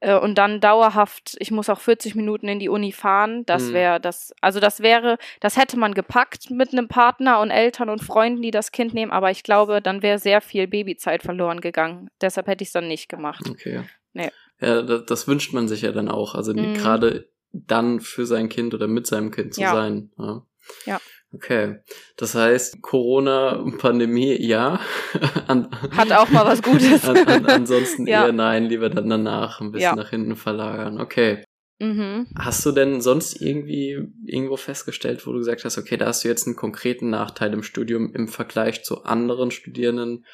äh, 0.00 0.14
und 0.14 0.36
dann 0.36 0.60
dauerhaft, 0.60 1.36
ich 1.38 1.50
muss 1.50 1.68
auch 1.68 1.80
40 1.80 2.14
Minuten 2.14 2.48
in 2.48 2.58
die 2.58 2.68
Uni 2.68 2.92
fahren, 2.92 3.44
das 3.46 3.64
mhm. 3.64 3.72
wäre 3.72 4.00
das, 4.00 4.34
also 4.40 4.60
das 4.60 4.80
wäre, 4.80 5.16
das 5.40 5.56
hätte 5.56 5.78
man 5.78 5.94
gepackt 5.94 6.50
mit 6.50 6.72
einem 6.72 6.88
Partner 6.88 7.40
und 7.40 7.50
Eltern 7.50 7.88
und 7.88 8.02
Freunden, 8.02 8.42
die 8.42 8.50
das 8.50 8.72
Kind 8.72 8.92
nehmen, 8.92 9.12
aber 9.12 9.30
ich 9.30 9.42
glaube, 9.42 9.80
dann 9.80 10.02
wäre 10.02 10.18
sehr 10.18 10.40
viel 10.40 10.66
Babyzeit 10.66 11.22
verloren 11.22 11.60
gegangen. 11.60 12.10
Deshalb 12.20 12.46
hätte 12.46 12.62
ich 12.62 12.68
es 12.68 12.72
dann 12.72 12.88
nicht 12.88 13.08
gemacht. 13.08 13.48
Okay. 13.48 13.82
Nee. 14.12 14.30
Ja, 14.60 14.82
das, 14.82 15.06
das, 15.06 15.28
wünscht 15.28 15.54
man 15.54 15.68
sich 15.68 15.82
ja 15.82 15.92
dann 15.92 16.08
auch, 16.08 16.34
also 16.34 16.52
mhm. 16.52 16.74
gerade 16.74 17.30
dann 17.52 18.00
für 18.00 18.26
sein 18.26 18.48
Kind 18.48 18.74
oder 18.74 18.86
mit 18.86 19.06
seinem 19.06 19.30
Kind 19.30 19.54
zu 19.54 19.62
ja. 19.62 19.72
sein. 19.72 20.10
Ja. 20.18 20.42
ja. 20.84 21.00
Okay, 21.32 21.76
das 22.16 22.34
heißt 22.34 22.82
Corona, 22.82 23.64
Pandemie, 23.78 24.34
ja. 24.44 24.80
An, 25.46 25.70
Hat 25.92 26.10
auch 26.10 26.28
mal 26.30 26.44
was 26.44 26.60
Gutes. 26.60 27.08
an, 27.08 27.18
an, 27.18 27.46
ansonsten 27.46 28.06
ja. 28.08 28.26
eher 28.26 28.32
nein, 28.32 28.64
lieber 28.64 28.90
dann 28.90 29.08
danach 29.08 29.60
ein 29.60 29.70
bisschen 29.70 29.96
ja. 29.96 30.02
nach 30.02 30.10
hinten 30.10 30.34
verlagern. 30.34 31.00
Okay. 31.00 31.44
Mhm. 31.78 32.26
Hast 32.36 32.66
du 32.66 32.72
denn 32.72 33.00
sonst 33.00 33.40
irgendwie 33.40 34.12
irgendwo 34.26 34.56
festgestellt, 34.56 35.26
wo 35.26 35.32
du 35.32 35.38
gesagt 35.38 35.64
hast, 35.64 35.78
okay, 35.78 35.96
da 35.96 36.06
hast 36.06 36.24
du 36.24 36.28
jetzt 36.28 36.46
einen 36.46 36.56
konkreten 36.56 37.10
Nachteil 37.10 37.52
im 37.54 37.62
Studium 37.62 38.12
im 38.12 38.28
Vergleich 38.28 38.82
zu 38.82 39.04
anderen 39.04 39.50
Studierenden, 39.50 40.26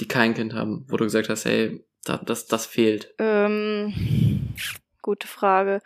die 0.00 0.06
kein 0.06 0.34
Kind 0.34 0.54
haben, 0.54 0.86
wo 0.88 0.96
du 0.96 1.04
gesagt 1.04 1.28
hast, 1.28 1.44
hey, 1.46 1.84
das, 2.04 2.20
das, 2.24 2.46
das 2.46 2.66
fehlt? 2.66 3.14
Ähm, 3.18 4.52
gute 5.00 5.26
Frage. 5.26 5.80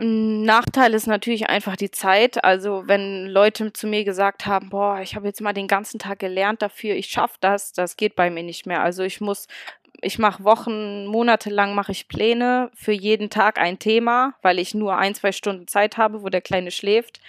Nachteil 0.00 0.94
ist 0.94 1.06
natürlich 1.06 1.48
einfach 1.48 1.76
die 1.76 1.90
Zeit. 1.90 2.44
Also 2.44 2.84
wenn 2.86 3.26
Leute 3.26 3.72
zu 3.72 3.86
mir 3.86 4.04
gesagt 4.04 4.46
haben, 4.46 4.68
boah, 4.70 5.00
ich 5.00 5.16
habe 5.16 5.26
jetzt 5.26 5.40
mal 5.40 5.52
den 5.52 5.68
ganzen 5.68 5.98
Tag 5.98 6.18
gelernt 6.18 6.62
dafür, 6.62 6.94
ich 6.94 7.06
schaffe 7.06 7.36
das, 7.40 7.72
das 7.72 7.96
geht 7.96 8.14
bei 8.16 8.30
mir 8.30 8.42
nicht 8.42 8.66
mehr. 8.66 8.82
Also 8.82 9.02
ich 9.02 9.20
muss, 9.20 9.48
ich 10.00 10.18
mache 10.18 10.44
Wochen, 10.44 11.06
Monate 11.06 11.50
lang 11.50 11.74
mache 11.74 11.92
ich 11.92 12.08
Pläne 12.08 12.70
für 12.74 12.92
jeden 12.92 13.30
Tag 13.30 13.58
ein 13.58 13.78
Thema, 13.78 14.34
weil 14.42 14.58
ich 14.58 14.74
nur 14.74 14.96
ein, 14.96 15.14
zwei 15.14 15.32
Stunden 15.32 15.66
Zeit 15.66 15.96
habe, 15.96 16.22
wo 16.22 16.28
der 16.28 16.42
Kleine 16.42 16.70
schläft. 16.70 17.20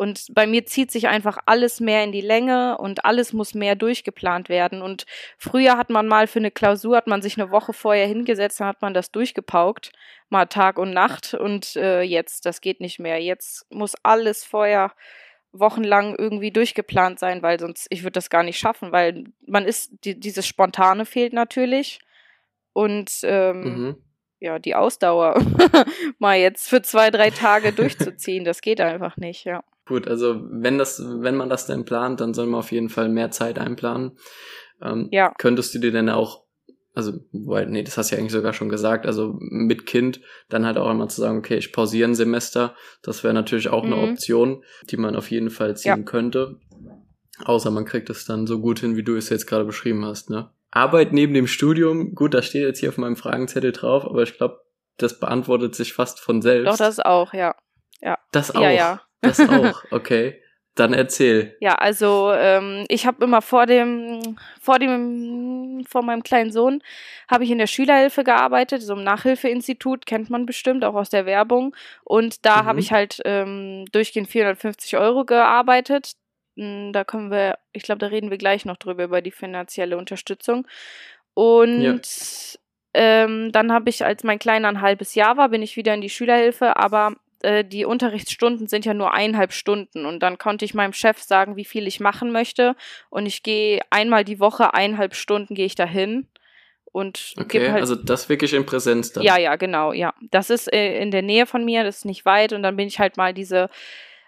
Und 0.00 0.28
bei 0.32 0.46
mir 0.46 0.64
zieht 0.64 0.90
sich 0.90 1.08
einfach 1.08 1.36
alles 1.44 1.78
mehr 1.78 2.02
in 2.02 2.10
die 2.10 2.22
Länge 2.22 2.78
und 2.78 3.04
alles 3.04 3.34
muss 3.34 3.52
mehr 3.52 3.74
durchgeplant 3.74 4.48
werden. 4.48 4.80
Und 4.80 5.04
früher 5.36 5.76
hat 5.76 5.90
man 5.90 6.08
mal 6.08 6.26
für 6.26 6.38
eine 6.38 6.50
Klausur, 6.50 6.96
hat 6.96 7.06
man 7.06 7.20
sich 7.20 7.38
eine 7.38 7.50
Woche 7.50 7.74
vorher 7.74 8.06
hingesetzt, 8.06 8.60
dann 8.60 8.68
hat 8.68 8.80
man 8.80 8.94
das 8.94 9.12
durchgepaukt, 9.12 9.92
mal 10.30 10.46
Tag 10.46 10.78
und 10.78 10.94
Nacht. 10.94 11.34
Und 11.34 11.76
äh, 11.76 12.00
jetzt, 12.00 12.46
das 12.46 12.62
geht 12.62 12.80
nicht 12.80 12.98
mehr. 12.98 13.20
Jetzt 13.20 13.70
muss 13.70 13.94
alles 14.02 14.42
vorher 14.42 14.94
wochenlang 15.52 16.14
irgendwie 16.16 16.50
durchgeplant 16.50 17.18
sein, 17.18 17.42
weil 17.42 17.60
sonst 17.60 17.86
ich 17.90 18.02
würde 18.02 18.12
das 18.12 18.30
gar 18.30 18.42
nicht 18.42 18.58
schaffen, 18.58 18.92
weil 18.92 19.24
man 19.46 19.66
ist, 19.66 19.92
die, 20.04 20.18
dieses 20.18 20.46
Spontane 20.46 21.04
fehlt 21.04 21.34
natürlich. 21.34 21.98
Und 22.72 23.20
ähm, 23.24 23.62
mhm. 23.64 23.96
ja, 24.38 24.58
die 24.58 24.74
Ausdauer 24.74 25.44
mal 26.18 26.38
jetzt 26.38 26.70
für 26.70 26.80
zwei, 26.80 27.10
drei 27.10 27.28
Tage 27.28 27.74
durchzuziehen, 27.74 28.46
das 28.46 28.62
geht 28.62 28.80
einfach 28.80 29.18
nicht, 29.18 29.44
ja. 29.44 29.62
Gut, 29.90 30.06
also 30.06 30.40
wenn 30.50 30.78
das, 30.78 31.02
wenn 31.04 31.36
man 31.36 31.50
das 31.50 31.66
denn 31.66 31.84
plant, 31.84 32.20
dann 32.20 32.32
soll 32.32 32.46
man 32.46 32.60
auf 32.60 32.70
jeden 32.70 32.88
Fall 32.88 33.08
mehr 33.08 33.32
Zeit 33.32 33.58
einplanen. 33.58 34.12
Ähm, 34.80 35.08
ja. 35.10 35.34
Könntest 35.36 35.74
du 35.74 35.80
dir 35.80 35.90
denn 35.90 36.08
auch, 36.08 36.44
also, 36.94 37.12
nee, 37.32 37.82
das 37.82 37.98
hast 37.98 38.10
du 38.10 38.14
ja 38.14 38.20
eigentlich 38.20 38.32
sogar 38.32 38.52
schon 38.52 38.68
gesagt, 38.68 39.04
also 39.04 39.34
mit 39.40 39.86
Kind 39.86 40.20
dann 40.48 40.64
halt 40.64 40.78
auch 40.78 40.88
immer 40.88 41.08
zu 41.08 41.20
sagen, 41.20 41.38
okay, 41.38 41.56
ich 41.56 41.72
pausiere 41.72 42.08
ein 42.08 42.14
Semester, 42.14 42.76
das 43.02 43.24
wäre 43.24 43.34
natürlich 43.34 43.68
auch 43.68 43.84
mhm. 43.84 43.92
eine 43.92 44.02
Option, 44.10 44.64
die 44.90 44.96
man 44.96 45.16
auf 45.16 45.28
jeden 45.30 45.50
Fall 45.50 45.76
ziehen 45.76 45.98
ja. 45.98 46.02
könnte. 46.04 46.60
Außer 47.44 47.72
man 47.72 47.84
kriegt 47.84 48.10
es 48.10 48.26
dann 48.26 48.46
so 48.46 48.60
gut 48.60 48.78
hin, 48.78 48.96
wie 48.96 49.02
du 49.02 49.16
es 49.16 49.28
jetzt 49.28 49.46
gerade 49.46 49.64
beschrieben 49.64 50.04
hast, 50.04 50.30
ne? 50.30 50.50
Arbeit 50.70 51.12
neben 51.12 51.34
dem 51.34 51.48
Studium, 51.48 52.14
gut, 52.14 52.32
das 52.32 52.46
steht 52.46 52.62
jetzt 52.62 52.78
hier 52.78 52.90
auf 52.90 52.96
meinem 52.96 53.16
Fragenzettel 53.16 53.72
drauf, 53.72 54.04
aber 54.04 54.22
ich 54.22 54.36
glaube, 54.36 54.60
das 54.98 55.18
beantwortet 55.18 55.74
sich 55.74 55.94
fast 55.94 56.20
von 56.20 56.42
selbst. 56.42 56.68
Doch, 56.68 56.76
das 56.76 57.00
auch, 57.00 57.34
ja. 57.34 57.56
Ja. 58.00 58.18
Das 58.30 58.54
auch. 58.54 58.62
Ja, 58.62 58.70
ja. 58.70 59.00
Das 59.20 59.40
auch, 59.40 59.84
okay. 59.90 60.40
Dann 60.76 60.94
erzähl. 60.94 61.56
Ja, 61.60 61.74
also 61.74 62.32
ähm, 62.32 62.84
ich 62.88 63.04
habe 63.04 63.24
immer 63.24 63.42
vor 63.42 63.66
dem, 63.66 64.38
vor 64.60 64.78
dem, 64.78 65.84
vor 65.86 66.02
meinem 66.02 66.22
kleinen 66.22 66.52
Sohn 66.52 66.80
habe 67.28 67.44
ich 67.44 67.50
in 67.50 67.58
der 67.58 67.66
Schülerhilfe 67.66 68.22
gearbeitet, 68.22 68.80
so 68.80 68.94
im 68.94 69.02
Nachhilfeinstitut, 69.02 70.06
kennt 70.06 70.30
man 70.30 70.46
bestimmt 70.46 70.84
auch 70.84 70.94
aus 70.94 71.10
der 71.10 71.26
Werbung. 71.26 71.74
Und 72.04 72.46
da 72.46 72.62
mhm. 72.62 72.66
habe 72.66 72.80
ich 72.80 72.92
halt 72.92 73.20
ähm, 73.24 73.84
durchgehend 73.92 74.28
450 74.28 74.96
Euro 74.96 75.24
gearbeitet. 75.24 76.12
Hm, 76.56 76.92
da 76.92 77.04
können 77.04 77.30
wir, 77.30 77.58
ich 77.72 77.82
glaube, 77.82 77.98
da 77.98 78.06
reden 78.06 78.30
wir 78.30 78.38
gleich 78.38 78.64
noch 78.64 78.76
drüber, 78.76 79.04
über 79.04 79.22
die 79.22 79.32
finanzielle 79.32 79.98
Unterstützung. 79.98 80.66
Und 81.34 81.82
ja. 81.82 81.94
ähm, 82.94 83.50
dann 83.52 83.72
habe 83.72 83.90
ich, 83.90 84.04
als 84.04 84.22
mein 84.24 84.38
Kleiner 84.38 84.68
ein 84.68 84.80
halbes 84.80 85.14
Jahr 85.14 85.36
war, 85.36 85.48
bin 85.48 85.62
ich 85.62 85.76
wieder 85.76 85.94
in 85.94 86.00
die 86.00 86.10
Schülerhilfe, 86.10 86.76
aber 86.76 87.16
äh, 87.42 87.64
die 87.64 87.84
Unterrichtsstunden 87.84 88.66
sind 88.66 88.84
ja 88.84 88.94
nur 88.94 89.12
eineinhalb 89.12 89.52
Stunden 89.52 90.06
und 90.06 90.20
dann 90.20 90.38
konnte 90.38 90.64
ich 90.64 90.74
meinem 90.74 90.92
Chef 90.92 91.20
sagen, 91.22 91.56
wie 91.56 91.64
viel 91.64 91.86
ich 91.86 92.00
machen 92.00 92.32
möchte 92.32 92.76
und 93.08 93.26
ich 93.26 93.42
gehe 93.42 93.80
einmal 93.90 94.24
die 94.24 94.40
Woche 94.40 94.74
eineinhalb 94.74 95.14
Stunden 95.14 95.54
gehe 95.54 95.66
ich 95.66 95.74
dahin 95.74 96.26
und 96.92 97.34
okay, 97.38 97.70
halt, 97.70 97.80
also 97.80 97.94
das 97.94 98.28
wirklich 98.28 98.52
in 98.52 98.66
Präsenz 98.66 99.12
dann. 99.12 99.22
Ja, 99.22 99.38
ja, 99.38 99.56
genau, 99.56 99.92
ja. 99.92 100.12
Das 100.30 100.50
ist 100.50 100.72
äh, 100.72 101.00
in 101.00 101.10
der 101.10 101.22
Nähe 101.22 101.46
von 101.46 101.64
mir, 101.64 101.84
das 101.84 101.98
ist 101.98 102.04
nicht 102.04 102.24
weit 102.24 102.52
und 102.52 102.62
dann 102.62 102.76
bin 102.76 102.88
ich 102.88 102.98
halt 102.98 103.16
mal 103.16 103.32
diese 103.32 103.70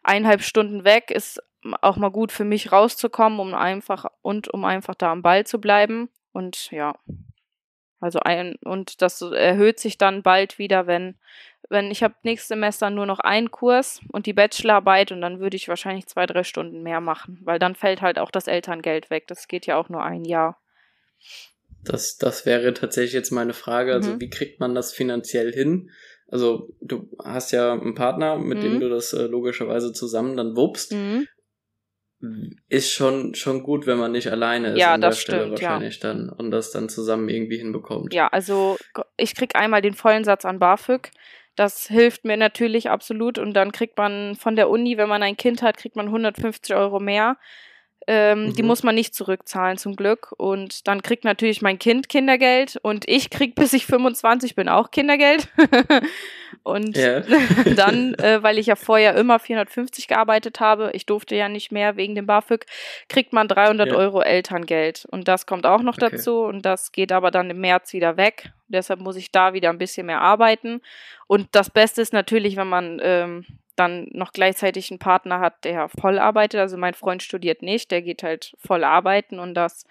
eineinhalb 0.03 0.43
Stunden 0.43 0.85
weg, 0.85 1.11
ist 1.11 1.43
auch 1.81 1.97
mal 1.97 2.11
gut 2.11 2.33
für 2.33 2.45
mich 2.45 2.73
rauszukommen, 2.73 3.41
um 3.41 3.55
einfach 3.55 4.07
und 4.23 4.49
um 4.49 4.65
einfach 4.65 4.95
da 4.95 5.13
am 5.13 5.23
Ball 5.23 5.45
zu 5.45 5.61
bleiben 5.61 6.09
und 6.33 6.71
ja. 6.71 6.95
Also 8.01 8.19
ein 8.19 8.57
und 8.65 9.01
das 9.01 9.23
erhöht 9.23 9.79
sich 9.79 9.97
dann 9.97 10.23
bald 10.23 10.59
wieder, 10.59 10.89
wenn 10.89 11.17
wenn 11.73 11.91
ich 11.91 12.03
habe 12.03 12.15
nächstes 12.23 12.49
Semester 12.49 12.91
nur 12.91 13.07
noch 13.07 13.19
einen 13.19 13.51
Kurs 13.51 14.01
und 14.13 14.27
die 14.27 14.33
Bachelorarbeit 14.33 15.11
und 15.11 15.21
dann 15.21 15.41
würde 15.41 15.57
ich 15.57 15.69
wahrscheinlich 15.69 16.07
zwei, 16.07 16.27
drei 16.27 16.45
Stunden 16.45 16.83
mehr 16.83 17.01
machen, 17.01 17.41
weil 17.43 17.59
dann 17.59 17.75
fällt 17.75 18.03
halt 18.03 18.19
auch 18.19 18.31
das 18.31 18.47
Elterngeld 18.47 19.11
weg. 19.11 19.27
Das 19.27 19.49
geht 19.49 19.67
ja 19.67 19.77
auch 19.77 19.89
nur 19.89 20.05
ein 20.05 20.25
Jahr. 20.25 20.61
Das, 21.85 22.17
das 22.17 22.47
wäre 22.47 22.75
tatsächlich 22.75 23.15
jetzt 23.15 23.33
meine 23.33 23.55
Frage. 23.55 23.93
Also, 23.93 24.13
mhm. 24.13 24.21
wie 24.21 24.31
kriegt 24.31 24.61
man 24.61 24.75
das 24.75 24.93
finanziell 24.93 25.53
hin? 25.53 25.91
Also, 26.29 26.69
du 26.81 27.11
hast 27.23 27.51
ja 27.51 27.73
einen 27.73 27.95
Partner, 27.95 28.39
mit 28.39 28.59
mhm. 28.59 28.63
dem 28.63 28.81
du 28.81 28.89
das 28.89 29.13
äh, 29.13 29.25
logischerweise 29.25 29.93
zusammen 29.93 30.37
dann 30.37 30.57
wuppst. 30.57 30.93
Mhm. 30.93 31.27
Ist 32.69 32.93
schon, 32.93 33.35
schon 33.35 33.65
gut, 33.65 33.89
wenn 33.89 33.99
man 33.99 34.13
nicht 34.13 34.31
alleine 34.31 34.75
ist 34.75 34.79
ja, 34.79 34.95
an 34.95 35.01
der 35.01 35.11
Stelle 35.11 35.41
stimmt, 35.41 35.63
wahrscheinlich 35.63 36.01
ja. 36.01 36.13
dann 36.15 36.29
und 36.29 36.53
das 36.53 36.71
dann 36.71 36.89
zusammen 36.89 37.29
irgendwie 37.29 37.59
hinbekommt. 37.59 38.15
Ja, 38.15 38.29
also 38.29 38.77
ich 39.17 39.35
krieg 39.35 39.57
einmal 39.57 39.83
den 39.83 39.95
vollen 39.95 40.23
Satz 40.23 40.45
an 40.45 40.61
BAföG. 40.61 41.11
Das 41.57 41.87
hilft 41.87 42.25
mir 42.25 42.37
natürlich 42.37 42.91
absolut. 42.91 43.39
Und 43.39 43.55
dann 43.55 43.73
kriegt 43.73 43.99
man 43.99 44.37
von 44.37 44.57
der 44.57 44.71
Uni, 44.71 44.97
wenn 44.97 45.09
man 45.09 45.23
ein 45.23 45.37
Kind 45.37 45.63
hat, 45.63 45.77
kriegt 45.77 45.97
man 45.97 46.07
150 46.07 46.75
Euro 46.75 46.99
mehr. 47.01 47.37
Ähm, 48.07 48.47
mhm. 48.47 48.55
Die 48.55 48.63
muss 48.63 48.83
man 48.83 48.95
nicht 48.95 49.15
zurückzahlen, 49.15 49.79
zum 49.79 49.97
Glück. 49.97 50.33
Und 50.37 50.89
dann 50.89 51.03
kriegt 51.03 51.25
natürlich 51.25 51.63
mein 51.63 51.79
Kind 51.79 52.09
Kindergeld 52.09 52.79
und 52.83 53.09
ich 53.09 53.31
krieg 53.31 53.55
bis 53.55 53.73
ich 53.73 53.87
25 53.87 54.55
bin 54.55 54.69
auch 54.69 54.91
Kindergeld. 54.91 55.49
und 56.63 56.97
dann, 57.77 58.15
äh, 58.19 58.43
weil 58.43 58.59
ich 58.59 58.67
ja 58.67 58.77
vorher 58.77 59.15
immer 59.17 59.39
450 59.39 60.09
gearbeitet 60.09 60.61
habe, 60.61 60.91
ich 60.95 61.07
durfte 61.07 61.37
ja 61.37 61.49
nicht 61.49 61.71
mehr 61.71 61.97
wegen 61.97 62.15
dem 62.15 62.27
BAföG, 62.27 62.67
kriegt 63.09 63.33
man 63.33 63.49
300 63.49 63.89
ja. 63.89 63.95
Euro 63.95 64.21
Elterngeld. 64.21 65.07
Und 65.11 65.29
das 65.29 65.47
kommt 65.47 65.67
auch 65.67 65.83
noch 65.83 65.97
okay. 65.97 66.11
dazu 66.11 66.41
und 66.41 66.63
das 66.63 66.93
geht 66.93 67.13
aber 67.13 67.31
dann 67.31 67.51
im 67.51 67.61
März 67.61 67.93
wieder 67.93 68.17
weg. 68.17 68.51
Deshalb 68.69 69.01
muss 69.01 69.17
ich 69.17 69.31
da 69.31 69.53
wieder 69.53 69.71
ein 69.71 69.79
bisschen 69.79 70.07
mehr 70.07 70.23
arbeiten. 70.23 70.81
Und 71.27 71.49
das 71.53 71.71
Beste 71.71 72.01
ist 72.01 72.13
natürlich, 72.13 72.57
wenn 72.57 72.69
man 72.69 73.01
ähm, 73.03 73.45
dann 73.77 74.09
noch 74.13 74.33
gleichzeitig 74.33 74.91
einen 74.91 74.99
Partner 74.99 75.41
hat, 75.41 75.65
der 75.65 75.89
voll 75.89 76.19
arbeitet. 76.19 76.61
Also 76.61 76.77
mein 76.77 76.95
Freund 76.95 77.23
studiert 77.23 77.63
nicht, 77.63 77.91
der 77.91 78.03
geht 78.03 78.23
halt 78.23 78.55
voll 78.59 78.85
arbeiten 78.85 79.39
und 79.39 79.55
das 79.55 79.85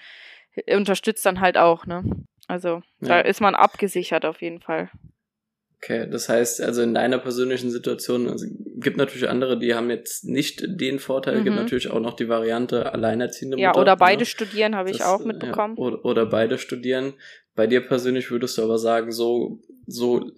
unterstützt 0.68 1.26
dann 1.26 1.42
halt 1.42 1.58
auch, 1.58 1.86
ne? 1.86 2.04
Also 2.48 2.82
ja. 3.00 3.08
da 3.08 3.20
ist 3.22 3.42
man 3.42 3.56
abgesichert 3.56 4.26
auf 4.26 4.42
jeden 4.42 4.60
Fall. 4.60 4.90
Okay, 5.78 6.08
das 6.08 6.30
heißt, 6.30 6.62
also 6.62 6.84
in 6.84 6.94
deiner 6.94 7.18
persönlichen 7.18 7.72
Situation, 7.72 8.30
also 8.30 8.46
gibt 8.76 8.98
natürlich 8.98 9.28
andere, 9.28 9.58
die 9.58 9.74
haben 9.74 9.90
jetzt 9.90 10.26
nicht 10.26 10.62
den 10.68 11.00
Vorteil, 11.00 11.40
mhm. 11.40 11.44
gibt 11.44 11.56
natürlich 11.56 11.90
auch 11.90 12.00
noch 12.00 12.14
die 12.14 12.30
Variante 12.30 12.94
alleinerziehende 12.94 13.58
Mutter. 13.58 13.64
Ja, 13.64 13.82
oder 13.82 13.96
beide 13.96 14.20
ne? 14.20 14.26
studieren, 14.26 14.76
habe 14.76 14.92
ich 14.92 15.04
auch 15.04 15.26
mitbekommen. 15.26 15.76
Ja, 15.78 15.84
oder, 15.84 16.06
oder 16.06 16.26
beide 16.28 16.60
studieren. 16.60 17.14
Bei 17.56 17.66
dir 17.66 17.82
persönlich 17.82 18.30
würdest 18.30 18.60
du 18.60 18.64
aber 18.64 18.78
sagen, 18.78 19.12
so, 19.12 19.60
so 19.88 20.30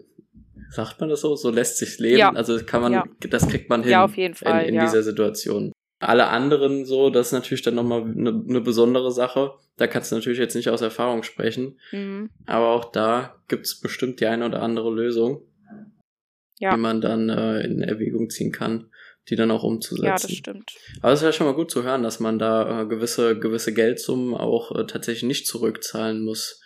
sagt 0.74 1.00
man 1.00 1.10
das 1.10 1.22
so? 1.22 1.36
So 1.36 1.50
lässt 1.50 1.78
sich 1.78 2.00
leben. 2.00 2.18
Ja. 2.18 2.32
Also 2.32 2.58
kann 2.64 2.82
man, 2.82 2.94
ja. 2.94 3.04
das 3.30 3.48
kriegt 3.48 3.70
man 3.70 3.84
hin. 3.84 3.92
Ja, 3.92 4.04
auf 4.04 4.18
jeden 4.18 4.34
Fall. 4.34 4.64
In, 4.64 4.76
in 4.76 4.82
dieser 4.82 5.04
Situation. 5.04 5.72
Alle 6.00 6.28
anderen 6.28 6.86
so, 6.86 7.10
das 7.10 7.28
ist 7.28 7.34
natürlich 7.34 7.62
dann 7.62 7.76
nochmal 7.76 8.02
eine, 8.02 8.44
eine 8.48 8.62
besondere 8.62 9.12
Sache. 9.12 9.54
Da 9.78 9.88
kannst 9.88 10.12
du 10.12 10.16
natürlich 10.16 10.40
jetzt 10.40 10.56
nicht 10.56 10.70
aus 10.70 10.82
Erfahrung 10.82 11.24
sprechen. 11.24 11.80
Mhm. 11.92 12.30
Aber 12.46 12.70
auch 12.70 12.92
da 12.92 13.36
gibt's 13.48 13.80
bestimmt 13.80 14.20
die 14.20 14.26
eine 14.26 14.46
oder 14.46 14.62
andere 14.62 14.92
Lösung, 14.92 15.44
ja. 16.60 16.74
die 16.74 16.80
man 16.80 17.00
dann 17.00 17.30
äh, 17.30 17.62
in 17.62 17.82
Erwägung 17.82 18.30
ziehen 18.30 18.52
kann, 18.52 18.90
die 19.30 19.36
dann 19.36 19.52
auch 19.52 19.64
umzusetzen. 19.64 20.06
Ja, 20.06 20.14
das 20.14 20.32
stimmt. 20.32 20.74
Aber 21.02 21.14
es 21.14 21.22
ist 21.22 21.26
ja 21.26 21.32
schon 21.32 21.48
mal 21.48 21.56
gut 21.56 21.72
zu 21.72 21.84
hören, 21.84 22.04
dass 22.04 22.20
man 22.20 22.38
da 22.38 22.82
äh, 22.82 22.86
gewisse, 22.86 23.40
gewisse 23.40 23.74
Geldsummen 23.74 24.34
auch 24.34 24.78
äh, 24.78 24.86
tatsächlich 24.86 25.24
nicht 25.24 25.48
zurückzahlen 25.48 26.26
muss. 26.26 26.62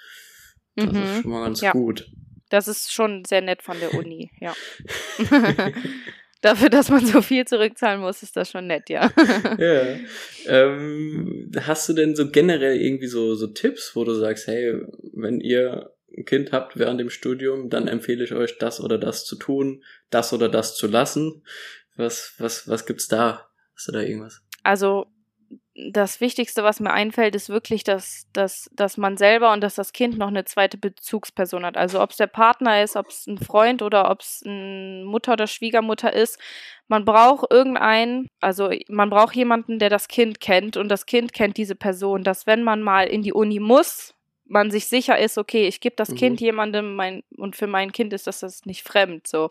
Das 0.75 0.91
mhm. 0.91 1.03
ist 1.03 1.21
schon 1.21 1.31
mal 1.31 1.43
ganz 1.43 1.61
gut. 1.71 2.09
Das 2.49 2.67
ist 2.67 2.93
schon 2.93 3.25
sehr 3.25 3.41
nett 3.41 3.61
von 3.61 3.79
der 3.79 3.93
Uni, 3.93 4.31
ja. 4.39 4.53
Dafür, 6.41 6.69
dass 6.69 6.89
man 6.89 7.03
so 7.05 7.21
viel 7.21 7.45
zurückzahlen 7.45 7.99
muss, 7.99 8.21
ist 8.21 8.37
das 8.37 8.51
schon 8.51 8.67
nett, 8.67 8.89
ja. 8.89 9.11
ja. 9.57 9.97
Ähm, 10.45 11.51
hast 11.59 11.89
du 11.89 11.93
denn 11.93 12.15
so 12.15 12.29
generell 12.29 12.79
irgendwie 12.79 13.07
so, 13.07 13.33
so 13.35 13.47
Tipps, 13.47 13.95
wo 13.95 14.03
du 14.03 14.13
sagst, 14.13 14.47
hey, 14.47 14.79
wenn 15.13 15.41
ihr 15.41 15.91
ein 16.15 16.25
Kind 16.25 16.51
habt 16.51 16.77
während 16.77 16.99
dem 16.99 17.09
Studium, 17.09 17.69
dann 17.69 17.87
empfehle 17.87 18.23
ich 18.23 18.33
euch, 18.33 18.57
das 18.59 18.79
oder 18.79 18.97
das 18.97 19.25
zu 19.25 19.35
tun, 19.35 19.83
das 20.09 20.31
oder 20.31 20.47
das 20.47 20.75
zu 20.75 20.87
lassen. 20.87 21.43
Was, 21.95 22.35
was, 22.37 22.67
was 22.67 22.85
gibt's 22.85 23.07
da? 23.07 23.49
Hast 23.75 23.87
du 23.87 23.91
da 23.91 24.01
irgendwas? 24.01 24.41
Also 24.63 25.07
das 25.91 26.21
Wichtigste, 26.21 26.63
was 26.63 26.79
mir 26.79 26.91
einfällt, 26.91 27.35
ist 27.35 27.49
wirklich, 27.49 27.83
dass, 27.83 28.25
dass, 28.33 28.69
dass 28.73 28.97
man 28.97 29.15
selber 29.15 29.53
und 29.53 29.61
dass 29.61 29.75
das 29.75 29.93
Kind 29.93 30.17
noch 30.17 30.27
eine 30.27 30.43
zweite 30.43 30.77
Bezugsperson 30.77 31.63
hat. 31.63 31.77
Also 31.77 32.01
ob 32.01 32.11
es 32.11 32.17
der 32.17 32.27
Partner 32.27 32.81
ist, 32.81 32.95
ob 32.95 33.09
es 33.09 33.27
ein 33.27 33.37
Freund 33.37 33.83
oder 33.83 34.09
ob 34.09 34.21
es 34.21 34.41
eine 34.43 35.03
Mutter 35.05 35.33
oder 35.33 35.45
Schwiegermutter 35.45 36.11
ist. 36.11 36.39
Man 36.87 37.05
braucht 37.05 37.51
irgendeinen, 37.51 38.27
also 38.39 38.71
man 38.87 39.11
braucht 39.11 39.35
jemanden, 39.35 39.77
der 39.77 39.89
das 39.89 40.07
Kind 40.07 40.39
kennt 40.39 40.77
und 40.77 40.89
das 40.89 41.05
Kind 41.05 41.31
kennt 41.31 41.57
diese 41.57 41.75
Person, 41.75 42.23
dass 42.23 42.47
wenn 42.47 42.63
man 42.63 42.81
mal 42.81 43.05
in 43.07 43.21
die 43.21 43.33
Uni 43.33 43.59
muss, 43.59 44.15
man 44.49 44.71
sich 44.71 44.87
sicher 44.87 45.17
ist, 45.17 45.37
okay, 45.37 45.67
ich 45.67 45.79
gebe 45.79 45.95
das 45.95 46.09
mhm. 46.09 46.15
Kind 46.15 46.41
jemandem 46.41 46.95
mein, 46.95 47.23
und 47.37 47.55
für 47.55 47.67
mein 47.67 47.91
Kind 47.91 48.13
ist 48.13 48.27
das, 48.27 48.39
das 48.39 48.65
nicht 48.65 48.83
fremd 48.83 49.27
so. 49.27 49.49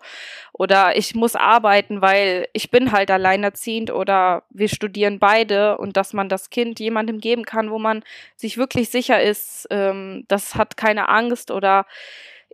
Oder 0.52 0.96
ich 0.96 1.14
muss 1.14 1.36
arbeiten, 1.36 2.02
weil 2.02 2.48
ich 2.52 2.70
bin 2.70 2.92
halt 2.92 3.10
alleinerziehend 3.10 3.90
oder 3.90 4.44
wir 4.50 4.68
studieren 4.68 5.18
beide 5.18 5.78
und 5.78 5.96
dass 5.96 6.12
man 6.12 6.28
das 6.28 6.50
Kind 6.50 6.80
jemandem 6.80 7.20
geben 7.20 7.44
kann, 7.44 7.70
wo 7.70 7.78
man 7.78 8.02
sich 8.36 8.58
wirklich 8.58 8.90
sicher 8.90 9.20
ist, 9.22 9.66
ähm, 9.70 10.24
das 10.28 10.54
hat 10.54 10.76
keine 10.76 11.08
Angst 11.08 11.50
oder 11.50 11.86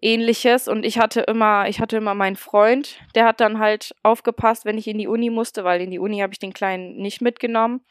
ähnliches 0.02 0.66
und 0.66 0.84
ich 0.84 0.98
hatte 0.98 1.20
immer 1.20 1.68
ich 1.68 1.80
hatte 1.80 1.96
immer 1.96 2.14
meinen 2.14 2.34
Freund 2.34 2.98
der 3.14 3.24
hat 3.24 3.40
dann 3.40 3.60
halt 3.60 3.94
aufgepasst 4.02 4.64
wenn 4.64 4.76
ich 4.76 4.88
in 4.88 4.98
die 4.98 5.06
Uni 5.06 5.30
musste 5.30 5.62
weil 5.62 5.80
in 5.80 5.92
die 5.92 6.00
Uni 6.00 6.18
habe 6.18 6.32
ich 6.32 6.40
den 6.40 6.52
kleinen 6.52 6.96
nicht 6.96 7.20
mitgenommen 7.20 7.82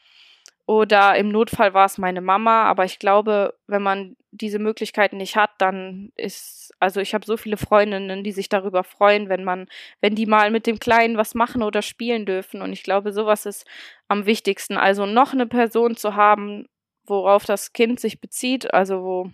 oder 0.72 1.16
im 1.16 1.28
Notfall 1.28 1.74
war 1.74 1.84
es 1.84 1.98
meine 1.98 2.22
Mama, 2.22 2.64
aber 2.64 2.86
ich 2.86 2.98
glaube, 2.98 3.54
wenn 3.66 3.82
man 3.82 4.16
diese 4.30 4.58
Möglichkeiten 4.58 5.18
nicht 5.18 5.36
hat, 5.36 5.50
dann 5.58 6.12
ist, 6.16 6.72
also 6.80 7.00
ich 7.00 7.12
habe 7.12 7.26
so 7.26 7.36
viele 7.36 7.58
Freundinnen, 7.58 8.24
die 8.24 8.32
sich 8.32 8.48
darüber 8.48 8.82
freuen, 8.82 9.28
wenn 9.28 9.44
man, 9.44 9.66
wenn 10.00 10.14
die 10.14 10.24
mal 10.24 10.50
mit 10.50 10.66
dem 10.66 10.78
Kleinen 10.78 11.18
was 11.18 11.34
machen 11.34 11.62
oder 11.62 11.82
spielen 11.82 12.24
dürfen. 12.24 12.62
Und 12.62 12.72
ich 12.72 12.84
glaube, 12.84 13.12
sowas 13.12 13.44
ist 13.44 13.66
am 14.08 14.24
wichtigsten. 14.24 14.78
Also 14.78 15.04
noch 15.04 15.34
eine 15.34 15.46
Person 15.46 15.94
zu 15.94 16.16
haben, 16.16 16.66
worauf 17.04 17.44
das 17.44 17.74
Kind 17.74 18.00
sich 18.00 18.22
bezieht, 18.22 18.72
also 18.72 19.02
wo, 19.02 19.30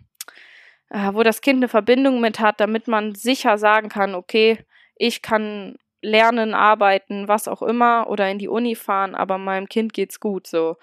äh, 0.91 1.15
wo 1.15 1.23
das 1.23 1.41
Kind 1.41 1.59
eine 1.59 1.69
Verbindung 1.69 2.21
mit 2.21 2.41
hat, 2.41 2.59
damit 2.59 2.89
man 2.89 3.15
sicher 3.15 3.59
sagen 3.59 3.89
kann, 3.89 4.17
okay, 4.17 4.59
ich 4.97 5.23
kann 5.23 5.77
lernen, 6.03 6.53
arbeiten, 6.55 7.29
was 7.29 7.47
auch 7.47 7.63
immer 7.63 8.11
oder 8.11 8.29
in 8.29 8.39
die 8.41 8.49
Uni 8.49 8.75
fahren, 8.75 9.15
aber 9.15 9.39
meinem 9.39 9.69
Kind 9.69 9.93
geht's 9.93 10.19
gut 10.19 10.49
so. 10.49 10.77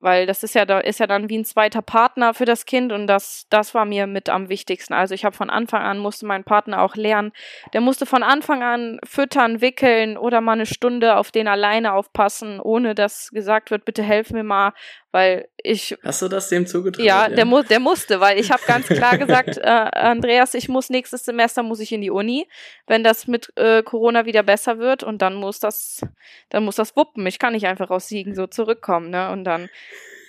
Weil 0.00 0.26
das 0.26 0.42
ist 0.44 0.54
ja 0.54 0.64
da 0.64 0.78
ist 0.78 1.00
ja 1.00 1.06
dann 1.06 1.28
wie 1.28 1.38
ein 1.38 1.44
zweiter 1.44 1.82
Partner 1.82 2.32
für 2.32 2.44
das 2.44 2.66
Kind 2.66 2.92
und 2.92 3.06
das 3.08 3.46
das 3.50 3.74
war 3.74 3.84
mir 3.84 4.06
mit 4.06 4.28
am 4.28 4.48
wichtigsten. 4.48 4.94
Also 4.94 5.14
ich 5.14 5.24
habe 5.24 5.36
von 5.36 5.50
Anfang 5.50 5.82
an 5.82 5.98
musste 5.98 6.26
mein 6.26 6.44
Partner 6.44 6.82
auch 6.82 6.94
lernen. 6.94 7.32
Der 7.72 7.80
musste 7.80 8.06
von 8.06 8.22
Anfang 8.22 8.62
an 8.62 8.98
füttern, 9.04 9.60
wickeln 9.60 10.16
oder 10.16 10.40
mal 10.40 10.52
eine 10.52 10.66
Stunde 10.66 11.16
auf 11.16 11.32
den 11.32 11.48
alleine 11.48 11.94
aufpassen, 11.94 12.60
ohne 12.60 12.94
dass 12.94 13.30
gesagt 13.30 13.70
wird, 13.70 13.84
bitte 13.84 14.02
helf 14.02 14.30
mir 14.30 14.44
mal, 14.44 14.72
weil 15.10 15.48
ich. 15.56 15.96
Hast 16.02 16.22
du 16.22 16.28
das 16.28 16.48
dem 16.48 16.66
zugetraut? 16.66 17.04
Ja, 17.04 17.28
ja? 17.28 17.34
Der, 17.34 17.44
mu 17.44 17.62
der 17.62 17.80
musste, 17.80 18.20
weil 18.20 18.38
ich 18.38 18.50
habe 18.50 18.62
ganz 18.66 18.86
klar 18.86 19.16
gesagt, 19.18 19.56
äh, 19.56 19.62
Andreas, 19.62 20.54
ich 20.54 20.68
muss 20.68 20.90
nächstes 20.90 21.24
Semester 21.24 21.62
muss 21.62 21.80
ich 21.80 21.92
in 21.92 22.00
die 22.00 22.10
Uni, 22.10 22.46
wenn 22.86 23.02
das 23.02 23.26
mit 23.26 23.52
äh, 23.56 23.82
Corona 23.82 24.26
wieder 24.26 24.42
besser 24.42 24.78
wird 24.78 25.02
und 25.02 25.22
dann 25.22 25.34
muss 25.34 25.60
das, 25.60 26.02
dann 26.50 26.64
muss 26.64 26.76
das 26.76 26.96
wuppen. 26.96 27.26
Ich 27.26 27.38
kann 27.38 27.52
nicht 27.52 27.66
einfach 27.66 27.90
aus 27.90 28.08
Siegen 28.08 28.34
so 28.34 28.46
zurückkommen, 28.46 29.10
ne? 29.10 29.30
Und 29.30 29.44
dann 29.44 29.68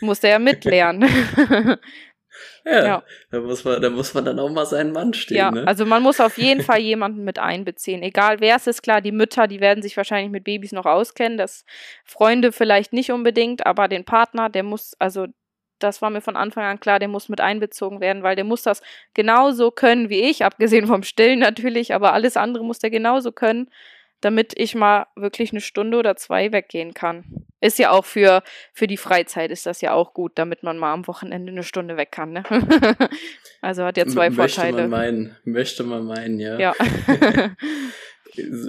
muss 0.01 0.21
der 0.21 0.31
ja 0.31 0.39
mitlernen. 0.39 1.09
Ja, 2.65 2.85
ja, 2.85 3.03
Da, 3.31 3.39
muss 3.39 3.63
man, 3.63 3.81
da 3.81 3.89
muss 3.89 4.13
man 4.13 4.25
dann 4.25 4.39
auch 4.39 4.49
mal 4.49 4.65
seinen 4.65 4.91
Mann 4.91 5.13
stehen. 5.13 5.37
Ja, 5.37 5.51
ne? 5.51 5.67
also 5.67 5.85
man 5.85 6.03
muss 6.03 6.19
auf 6.19 6.37
jeden 6.37 6.63
Fall 6.63 6.79
jemanden 6.79 7.23
mit 7.23 7.39
einbeziehen. 7.39 8.03
Egal 8.03 8.39
wer 8.39 8.55
es 8.55 8.67
ist, 8.67 8.81
klar, 8.81 9.01
die 9.01 9.11
Mütter, 9.11 9.47
die 9.47 9.59
werden 9.59 9.81
sich 9.81 9.97
wahrscheinlich 9.97 10.31
mit 10.31 10.43
Babys 10.43 10.71
noch 10.71 10.85
auskennen. 10.85 11.37
Das 11.37 11.65
Freunde 12.05 12.51
vielleicht 12.51 12.93
nicht 12.93 13.11
unbedingt, 13.11 13.65
aber 13.65 13.87
den 13.87 14.05
Partner, 14.05 14.49
der 14.49 14.63
muss, 14.63 14.95
also 14.99 15.27
das 15.79 16.01
war 16.01 16.09
mir 16.09 16.21
von 16.21 16.35
Anfang 16.35 16.65
an 16.65 16.79
klar, 16.79 16.99
der 16.99 17.07
muss 17.07 17.29
mit 17.29 17.41
einbezogen 17.41 18.01
werden, 18.01 18.21
weil 18.23 18.35
der 18.35 18.45
muss 18.45 18.63
das 18.63 18.81
genauso 19.13 19.71
können 19.71 20.09
wie 20.09 20.21
ich, 20.21 20.43
abgesehen 20.43 20.87
vom 20.87 21.03
Stillen 21.03 21.39
natürlich, 21.39 21.93
aber 21.93 22.13
alles 22.13 22.37
andere 22.37 22.63
muss 22.63 22.79
der 22.79 22.89
genauso 22.89 23.31
können 23.31 23.69
damit 24.21 24.53
ich 24.57 24.75
mal 24.75 25.07
wirklich 25.15 25.51
eine 25.51 25.61
Stunde 25.61 25.97
oder 25.97 26.15
zwei 26.15 26.51
weggehen 26.51 26.93
kann. 26.93 27.45
Ist 27.61 27.79
ja 27.79 27.91
auch 27.91 28.05
für, 28.05 28.41
für 28.73 28.87
die 28.87 28.97
Freizeit 28.97 29.51
ist 29.51 29.65
das 29.65 29.81
ja 29.81 29.93
auch 29.93 30.13
gut, 30.13 30.33
damit 30.35 30.63
man 30.63 30.77
mal 30.77 30.93
am 30.93 31.07
Wochenende 31.07 31.51
eine 31.51 31.63
Stunde 31.63 31.97
weg 31.97 32.11
kann. 32.11 32.31
Ne? 32.31 32.43
also 33.61 33.83
hat 33.83 33.97
ja 33.97 34.07
zwei 34.07 34.27
M 34.27 34.33
Vorteile. 34.33 34.71
Möchte 34.71 34.81
man 34.81 34.89
meinen, 34.89 35.35
möchte 35.43 35.83
man 35.83 36.05
meinen, 36.05 36.39
ja. 36.39 36.57
Ja. 36.57 36.75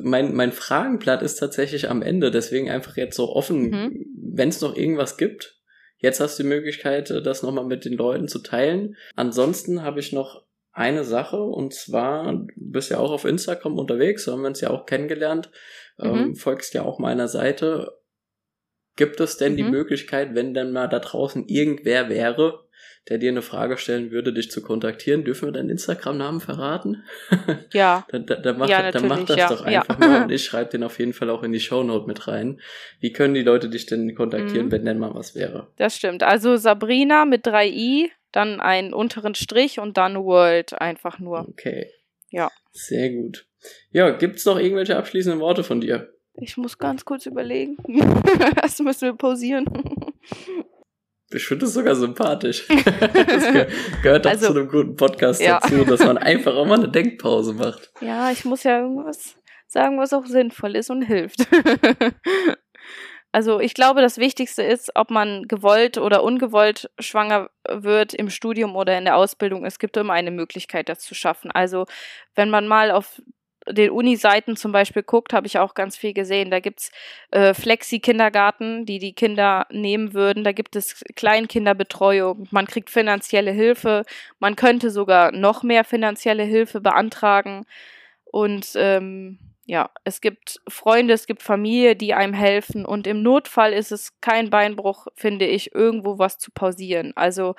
mein, 0.02 0.34
mein 0.34 0.52
Fragenblatt 0.52 1.22
ist 1.22 1.36
tatsächlich 1.36 1.88
am 1.88 2.02
Ende, 2.02 2.30
deswegen 2.30 2.70
einfach 2.70 2.96
jetzt 2.96 3.16
so 3.16 3.34
offen, 3.34 3.70
mhm. 3.70 4.06
wenn 4.16 4.48
es 4.48 4.60
noch 4.60 4.76
irgendwas 4.76 5.16
gibt. 5.16 5.56
Jetzt 5.98 6.18
hast 6.20 6.38
du 6.38 6.44
die 6.44 6.48
Möglichkeit, 6.48 7.10
das 7.10 7.42
nochmal 7.42 7.66
mit 7.66 7.84
den 7.84 7.92
Leuten 7.92 8.26
zu 8.26 8.38
teilen. 8.38 8.96
Ansonsten 9.16 9.82
habe 9.82 10.00
ich 10.00 10.12
noch 10.12 10.42
eine 10.80 11.04
Sache 11.04 11.40
und 11.40 11.74
zwar, 11.74 12.32
du 12.32 12.48
bist 12.56 12.90
ja 12.90 12.98
auch 12.98 13.12
auf 13.12 13.26
Instagram 13.26 13.78
unterwegs, 13.78 14.26
haben 14.26 14.40
wir 14.40 14.48
uns 14.48 14.62
ja 14.62 14.70
auch 14.70 14.86
kennengelernt, 14.86 15.50
ähm, 16.00 16.10
mhm. 16.10 16.18
ähm, 16.18 16.36
folgst 16.36 16.72
ja 16.74 16.82
auch 16.82 16.98
meiner 16.98 17.28
Seite. 17.28 17.98
Gibt 18.96 19.20
es 19.20 19.36
denn 19.36 19.52
mhm. 19.52 19.56
die 19.56 19.64
Möglichkeit, 19.64 20.34
wenn 20.34 20.54
denn 20.54 20.72
mal 20.72 20.88
da 20.88 20.98
draußen 20.98 21.46
irgendwer 21.48 22.08
wäre, 22.08 22.64
der 23.08 23.18
dir 23.18 23.30
eine 23.30 23.42
Frage 23.42 23.76
stellen 23.76 24.10
würde, 24.10 24.32
dich 24.32 24.50
zu 24.50 24.62
kontaktieren, 24.62 25.24
dürfen 25.24 25.48
wir 25.48 25.52
deinen 25.52 25.70
Instagram-Namen 25.70 26.40
verraten? 26.40 27.04
Ja. 27.72 28.04
dann, 28.10 28.26
dann, 28.26 28.42
dann, 28.42 28.58
mach, 28.58 28.68
ja, 28.68 28.90
dann 28.90 29.06
mach 29.06 29.24
das 29.24 29.36
ja. 29.36 29.48
doch 29.48 29.64
einfach 29.64 30.00
ja. 30.00 30.08
mal 30.08 30.22
und 30.24 30.30
ich 30.32 30.44
schreibe 30.44 30.70
den 30.70 30.82
auf 30.82 30.98
jeden 30.98 31.12
Fall 31.12 31.30
auch 31.30 31.42
in 31.42 31.52
die 31.52 31.60
Shownote 31.60 32.06
mit 32.06 32.26
rein. 32.26 32.60
Wie 33.00 33.12
können 33.12 33.34
die 33.34 33.42
Leute 33.42 33.68
dich 33.68 33.86
denn 33.86 34.14
kontaktieren, 34.14 34.66
mhm. 34.66 34.72
wenn 34.72 34.84
denn 34.84 34.98
mal 34.98 35.14
was 35.14 35.34
wäre? 35.34 35.68
Das 35.76 35.94
stimmt. 35.94 36.22
Also 36.22 36.56
Sabrina 36.56 37.26
mit 37.26 37.46
drei 37.46 37.68
i 37.68 38.10
dann 38.32 38.60
einen 38.60 38.94
unteren 38.94 39.34
Strich 39.34 39.78
und 39.78 39.96
dann 39.96 40.16
World 40.16 40.80
einfach 40.80 41.18
nur. 41.18 41.48
Okay. 41.48 41.90
Ja. 42.30 42.50
Sehr 42.72 43.10
gut. 43.10 43.46
Ja, 43.90 44.10
gibt's 44.10 44.44
noch 44.44 44.58
irgendwelche 44.58 44.96
abschließenden 44.96 45.40
Worte 45.40 45.64
von 45.64 45.80
dir? 45.80 46.12
Ich 46.34 46.56
muss 46.56 46.78
ganz 46.78 47.04
kurz 47.04 47.26
überlegen. 47.26 47.76
Erst 48.62 48.80
müssen 48.80 49.02
wir 49.02 49.14
pausieren. 49.14 49.66
Ich 51.32 51.46
finde 51.46 51.66
es 51.66 51.74
sogar 51.74 51.94
sympathisch. 51.94 52.66
das 52.68 53.52
gehört 54.02 54.24
doch 54.24 54.30
also, 54.30 54.46
zu 54.46 54.52
einem 54.52 54.68
guten 54.68 54.96
Podcast 54.96 55.40
ja. 55.40 55.60
dazu, 55.60 55.84
dass 55.84 56.00
man 56.00 56.18
einfach 56.18 56.56
auch 56.56 56.66
mal 56.66 56.80
eine 56.80 56.88
Denkpause 56.88 57.52
macht. 57.52 57.92
Ja, 58.00 58.32
ich 58.32 58.44
muss 58.44 58.64
ja 58.64 58.80
irgendwas 58.80 59.36
sagen, 59.68 59.96
was 59.96 60.12
auch 60.12 60.26
sinnvoll 60.26 60.74
ist 60.74 60.90
und 60.90 61.02
hilft. 61.02 61.46
Also 63.32 63.60
ich 63.60 63.74
glaube, 63.74 64.00
das 64.00 64.18
Wichtigste 64.18 64.62
ist, 64.62 64.90
ob 64.96 65.10
man 65.10 65.46
gewollt 65.46 65.98
oder 65.98 66.24
ungewollt 66.24 66.90
schwanger 66.98 67.50
wird 67.68 68.12
im 68.12 68.28
Studium 68.28 68.74
oder 68.74 68.98
in 68.98 69.04
der 69.04 69.16
Ausbildung. 69.16 69.64
Es 69.64 69.78
gibt 69.78 69.96
immer 69.96 70.14
eine 70.14 70.32
Möglichkeit, 70.32 70.88
das 70.88 70.98
zu 71.00 71.14
schaffen. 71.14 71.50
Also 71.52 71.86
wenn 72.34 72.50
man 72.50 72.66
mal 72.66 72.90
auf 72.90 73.22
den 73.68 73.90
Uni-Seiten 73.90 74.56
zum 74.56 74.72
Beispiel 74.72 75.02
guckt, 75.02 75.32
habe 75.32 75.46
ich 75.46 75.58
auch 75.58 75.74
ganz 75.74 75.96
viel 75.96 76.12
gesehen. 76.12 76.50
Da 76.50 76.60
gibt's 76.60 76.90
äh, 77.30 77.54
Flexi-Kindergarten, 77.54 78.86
die 78.86 78.98
die 78.98 79.12
Kinder 79.12 79.66
nehmen 79.70 80.14
würden. 80.14 80.44
Da 80.44 80.52
gibt 80.52 80.76
es 80.76 81.04
Kleinkinderbetreuung. 81.14 82.48
Man 82.50 82.66
kriegt 82.66 82.90
finanzielle 82.90 83.52
Hilfe. 83.52 84.04
Man 84.38 84.56
könnte 84.56 84.90
sogar 84.90 85.30
noch 85.32 85.62
mehr 85.62 85.84
finanzielle 85.84 86.42
Hilfe 86.42 86.80
beantragen. 86.80 87.64
Und 88.24 88.72
ähm, 88.76 89.38
ja, 89.70 89.88
es 90.02 90.20
gibt 90.20 90.60
Freunde, 90.66 91.14
es 91.14 91.28
gibt 91.28 91.42
Familie, 91.42 91.94
die 91.94 92.12
einem 92.12 92.34
helfen 92.34 92.84
und 92.84 93.06
im 93.06 93.22
Notfall 93.22 93.72
ist 93.72 93.92
es 93.92 94.20
kein 94.20 94.50
Beinbruch, 94.50 95.06
finde 95.14 95.46
ich, 95.46 95.72
irgendwo 95.72 96.18
was 96.18 96.38
zu 96.38 96.50
pausieren. 96.50 97.12
Also 97.14 97.54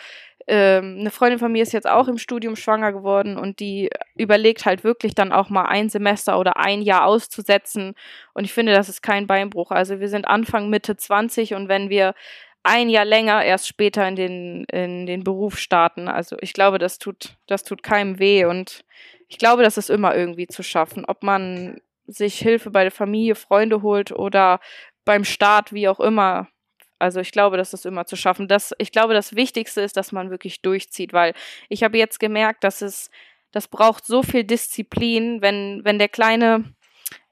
ähm, 0.46 0.98
eine 1.00 1.10
Freundin 1.10 1.40
von 1.40 1.54
mir 1.54 1.64
ist 1.64 1.72
jetzt 1.72 1.88
auch 1.88 2.10
im 2.10 2.18
Studium 2.18 2.58
schwanger 2.58 2.92
geworden 2.92 3.38
und 3.38 3.62
die 3.62 3.90
überlegt 4.18 4.66
halt 4.66 4.84
wirklich 4.84 5.16
dann 5.16 5.32
auch 5.32 5.50
mal 5.50 5.68
ein 5.68 5.88
Semester 5.88 6.38
oder 6.38 6.58
ein 6.58 6.82
Jahr 6.82 7.06
auszusetzen 7.06 7.94
und 8.34 8.44
ich 8.44 8.52
finde, 8.52 8.74
das 8.74 8.90
ist 8.90 9.02
kein 9.02 9.26
Beinbruch. 9.26 9.72
Also 9.72 10.02
wir 10.02 10.10
sind 10.10 10.28
Anfang 10.28 10.70
Mitte 10.70 10.98
20 10.98 11.54
und 11.54 11.70
wenn 11.70 11.90
wir 11.90 12.14
ein 12.62 12.90
Jahr 12.90 13.06
länger 13.06 13.46
erst 13.46 13.70
später 13.70 14.06
in 14.06 14.18
den, 14.18 14.66
in 14.66 15.06
den 15.06 15.24
Beruf 15.24 15.58
starten. 15.58 16.10
Also 16.10 16.36
ich 16.42 16.52
glaube, 16.52 16.78
das 16.78 17.00
tut, 17.00 17.38
das 17.48 17.64
tut 17.64 17.84
keinem 17.84 18.20
weh 18.20 18.44
und 18.44 18.84
ich 19.30 19.38
glaube, 19.38 19.64
das 19.64 19.78
ist 19.78 19.90
immer 19.90 20.14
irgendwie 20.14 20.48
zu 20.48 20.62
schaffen. 20.62 21.06
Ob 21.06 21.24
man 21.24 21.80
sich 22.12 22.40
Hilfe 22.40 22.72
bei 22.72 22.84
der 22.84 22.92
Familie, 22.92 23.36
Freunde 23.36 23.82
holt 23.82 24.12
oder 24.12 24.60
beim 25.06 25.24
Staat, 25.24 25.74
wie 25.74 25.88
auch 25.88 26.00
immer. 26.00 26.48
Also 27.00 27.20
ich 27.20 27.32
glaube, 27.32 27.58
das 27.58 27.74
ist 27.74 27.86
immer 27.86 28.06
zu 28.06 28.16
schaffen. 28.16 28.48
Das, 28.48 28.74
ich 28.78 28.92
glaube, 28.92 29.14
das 29.14 29.36
Wichtigste 29.36 29.82
ist, 29.82 29.98
dass 29.98 30.12
man 30.12 30.30
wirklich 30.30 30.62
durchzieht, 30.62 31.14
weil 31.14 31.34
ich 31.68 31.84
habe 31.84 31.98
jetzt 31.98 32.20
gemerkt, 32.20 32.64
dass 32.64 32.82
es, 32.82 33.10
das 33.52 33.68
braucht 33.68 34.06
so 34.06 34.22
viel 34.22 34.44
Disziplin, 34.44 35.42
wenn, 35.42 35.82
wenn 35.84 35.98
der 35.98 36.10
Kleine 36.10 36.76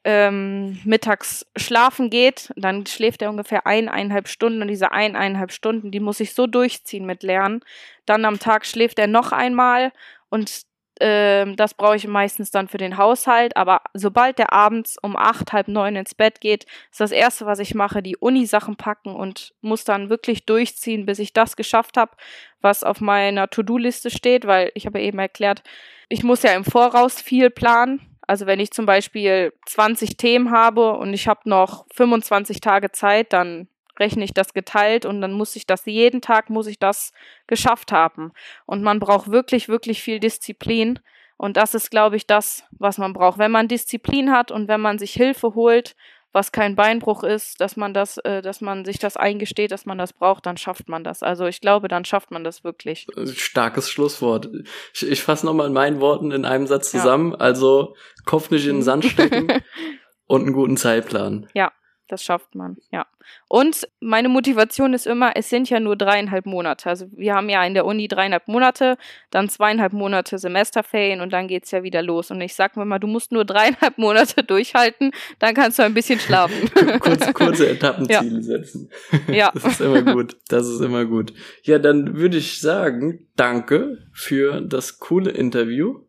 ähm, 0.02 0.80
mittags 0.84 1.46
schlafen 1.56 2.10
geht, 2.10 2.52
dann 2.56 2.86
schläft 2.86 3.22
er 3.22 3.30
ungefähr 3.30 3.66
eineinhalb 3.66 4.28
Stunden 4.28 4.62
und 4.62 4.68
diese 4.68 4.92
eineinhalb 4.92 5.52
Stunden, 5.52 5.90
die 5.90 6.00
muss 6.00 6.20
ich 6.20 6.34
so 6.34 6.46
durchziehen 6.46 7.04
mit 7.04 7.22
Lernen. 7.22 7.60
Dann 8.06 8.24
am 8.24 8.38
Tag 8.38 8.66
schläft 8.66 8.98
er 8.98 9.06
noch 9.06 9.32
einmal 9.32 9.92
und 10.30 10.62
ähm, 11.00 11.56
das 11.56 11.74
brauche 11.74 11.96
ich 11.96 12.06
meistens 12.06 12.50
dann 12.50 12.68
für 12.68 12.78
den 12.78 12.96
Haushalt. 12.98 13.56
Aber 13.56 13.80
sobald 13.94 14.38
der 14.38 14.52
abends 14.52 14.98
um 15.02 15.16
acht, 15.16 15.52
halb 15.52 15.68
neun 15.68 15.96
ins 15.96 16.14
Bett 16.14 16.40
geht, 16.40 16.64
ist 16.90 17.00
das 17.00 17.10
erste, 17.10 17.46
was 17.46 17.58
ich 17.58 17.74
mache, 17.74 18.02
die 18.02 18.16
Uni-Sachen 18.16 18.76
packen 18.76 19.14
und 19.14 19.54
muss 19.62 19.84
dann 19.84 20.10
wirklich 20.10 20.44
durchziehen, 20.44 21.06
bis 21.06 21.18
ich 21.18 21.32
das 21.32 21.56
geschafft 21.56 21.96
habe, 21.96 22.12
was 22.60 22.84
auf 22.84 23.00
meiner 23.00 23.48
To-Do-Liste 23.48 24.10
steht, 24.10 24.46
weil 24.46 24.70
ich 24.74 24.86
habe 24.86 25.00
ja 25.00 25.06
eben 25.06 25.18
erklärt, 25.18 25.62
ich 26.08 26.22
muss 26.22 26.42
ja 26.42 26.52
im 26.52 26.64
Voraus 26.64 27.20
viel 27.20 27.50
planen. 27.50 28.00
Also 28.26 28.46
wenn 28.46 28.60
ich 28.60 28.70
zum 28.70 28.86
Beispiel 28.86 29.52
20 29.66 30.16
Themen 30.16 30.50
habe 30.50 30.92
und 30.92 31.14
ich 31.14 31.26
habe 31.26 31.48
noch 31.48 31.86
25 31.94 32.60
Tage 32.60 32.92
Zeit, 32.92 33.32
dann 33.32 33.68
rechne 34.00 34.24
ich 34.24 34.34
das 34.34 34.52
geteilt 34.54 35.04
und 35.04 35.20
dann 35.20 35.32
muss 35.32 35.54
ich 35.54 35.66
das 35.66 35.84
jeden 35.84 36.20
Tag 36.20 36.50
muss 36.50 36.66
ich 36.66 36.78
das 36.78 37.12
geschafft 37.46 37.92
haben. 37.92 38.32
Und 38.66 38.82
man 38.82 38.98
braucht 38.98 39.30
wirklich, 39.30 39.68
wirklich 39.68 40.02
viel 40.02 40.18
Disziplin. 40.18 40.98
Und 41.36 41.56
das 41.56 41.74
ist, 41.74 41.90
glaube 41.90 42.16
ich, 42.16 42.26
das, 42.26 42.64
was 42.70 42.98
man 42.98 43.12
braucht. 43.12 43.38
Wenn 43.38 43.50
man 43.50 43.68
Disziplin 43.68 44.30
hat 44.30 44.50
und 44.50 44.68
wenn 44.68 44.80
man 44.80 44.98
sich 44.98 45.12
Hilfe 45.12 45.54
holt, 45.54 45.94
was 46.32 46.52
kein 46.52 46.76
Beinbruch 46.76 47.24
ist, 47.24 47.60
dass 47.60 47.76
man 47.76 47.92
das, 47.92 48.18
äh, 48.18 48.40
dass 48.40 48.60
man 48.60 48.84
sich 48.84 48.98
das 48.98 49.16
eingesteht, 49.16 49.72
dass 49.72 49.84
man 49.84 49.98
das 49.98 50.12
braucht, 50.12 50.46
dann 50.46 50.56
schafft 50.56 50.88
man 50.88 51.02
das. 51.02 51.22
Also 51.22 51.46
ich 51.46 51.60
glaube, 51.60 51.88
dann 51.88 52.04
schafft 52.04 52.30
man 52.30 52.44
das 52.44 52.62
wirklich. 52.62 53.06
Starkes 53.34 53.90
Schlusswort. 53.90 54.48
Ich, 54.94 55.08
ich 55.08 55.22
fasse 55.22 55.44
nochmal 55.44 55.66
in 55.66 55.72
meinen 55.72 56.00
Worten 56.00 56.30
in 56.30 56.44
einem 56.44 56.66
Satz 56.66 56.90
zusammen. 56.90 57.32
Ja. 57.32 57.38
Also 57.38 57.96
Kopf 58.26 58.50
nicht 58.50 58.66
in 58.66 58.76
den 58.76 58.82
Sand 58.82 59.06
stecken 59.06 59.48
und 60.26 60.42
einen 60.42 60.52
guten 60.52 60.76
Zeitplan. 60.76 61.48
Ja, 61.54 61.72
das 62.10 62.24
schafft 62.24 62.54
man, 62.54 62.76
ja. 62.90 63.06
Und 63.48 63.86
meine 64.00 64.28
Motivation 64.28 64.94
ist 64.94 65.06
immer, 65.06 65.32
es 65.36 65.48
sind 65.50 65.70
ja 65.70 65.78
nur 65.78 65.96
dreieinhalb 65.96 66.46
Monate. 66.46 66.88
Also 66.88 67.06
wir 67.12 67.34
haben 67.34 67.48
ja 67.48 67.64
in 67.64 67.74
der 67.74 67.84
Uni 67.84 68.08
dreieinhalb 68.08 68.48
Monate, 68.48 68.96
dann 69.30 69.48
zweieinhalb 69.48 69.92
Monate 69.92 70.38
Semesterferien 70.38 71.20
und 71.20 71.32
dann 71.32 71.46
geht's 71.46 71.70
ja 71.70 71.82
wieder 71.82 72.02
los. 72.02 72.30
Und 72.30 72.40
ich 72.40 72.54
sag 72.54 72.76
mir 72.76 72.84
mal, 72.84 72.98
du 72.98 73.06
musst 73.06 73.30
nur 73.30 73.44
dreieinhalb 73.44 73.98
Monate 73.98 74.42
durchhalten, 74.46 75.12
dann 75.38 75.54
kannst 75.54 75.78
du 75.78 75.84
ein 75.84 75.94
bisschen 75.94 76.18
schlafen. 76.18 76.70
kurze, 77.00 77.32
kurze 77.32 77.68
Etappenziele 77.70 78.36
ja. 78.36 78.42
setzen. 78.42 78.90
Ja. 79.28 79.50
Das 79.54 79.64
ist 79.64 79.80
immer 79.80 80.02
gut. 80.02 80.36
Das 80.48 80.66
ist 80.66 80.80
immer 80.80 81.04
gut. 81.04 81.32
Ja, 81.62 81.78
dann 81.78 82.16
würde 82.16 82.38
ich 82.38 82.60
sagen, 82.60 83.28
danke 83.36 83.98
für 84.12 84.60
das 84.60 84.98
coole 84.98 85.30
Interview 85.30 86.00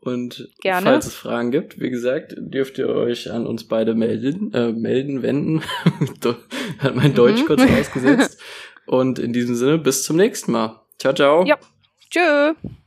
Und 0.00 0.48
Gerne. 0.60 0.86
falls 0.86 1.06
es 1.06 1.14
Fragen 1.14 1.50
gibt, 1.50 1.80
wie 1.80 1.90
gesagt, 1.90 2.34
dürft 2.38 2.78
ihr 2.78 2.88
euch 2.88 3.30
an 3.32 3.46
uns 3.46 3.64
beide 3.64 3.94
melden, 3.94 4.52
äh, 4.54 4.72
melden, 4.72 5.22
wenden. 5.22 5.62
Hat 6.78 6.94
mein 6.94 7.14
Deutsch 7.14 7.42
Mhm. 7.42 7.46
kurz 7.46 7.62
ausgesetzt. 7.80 8.40
Und 8.86 9.18
in 9.18 9.32
diesem 9.32 9.54
Sinne, 9.56 9.76
bis 9.78 10.04
zum 10.04 10.16
nächsten 10.16 10.52
Mal. 10.52 10.80
Ciao, 10.98 11.12
ciao. 11.12 11.44
Ja. 11.44 11.58
Tschö. 12.10 12.54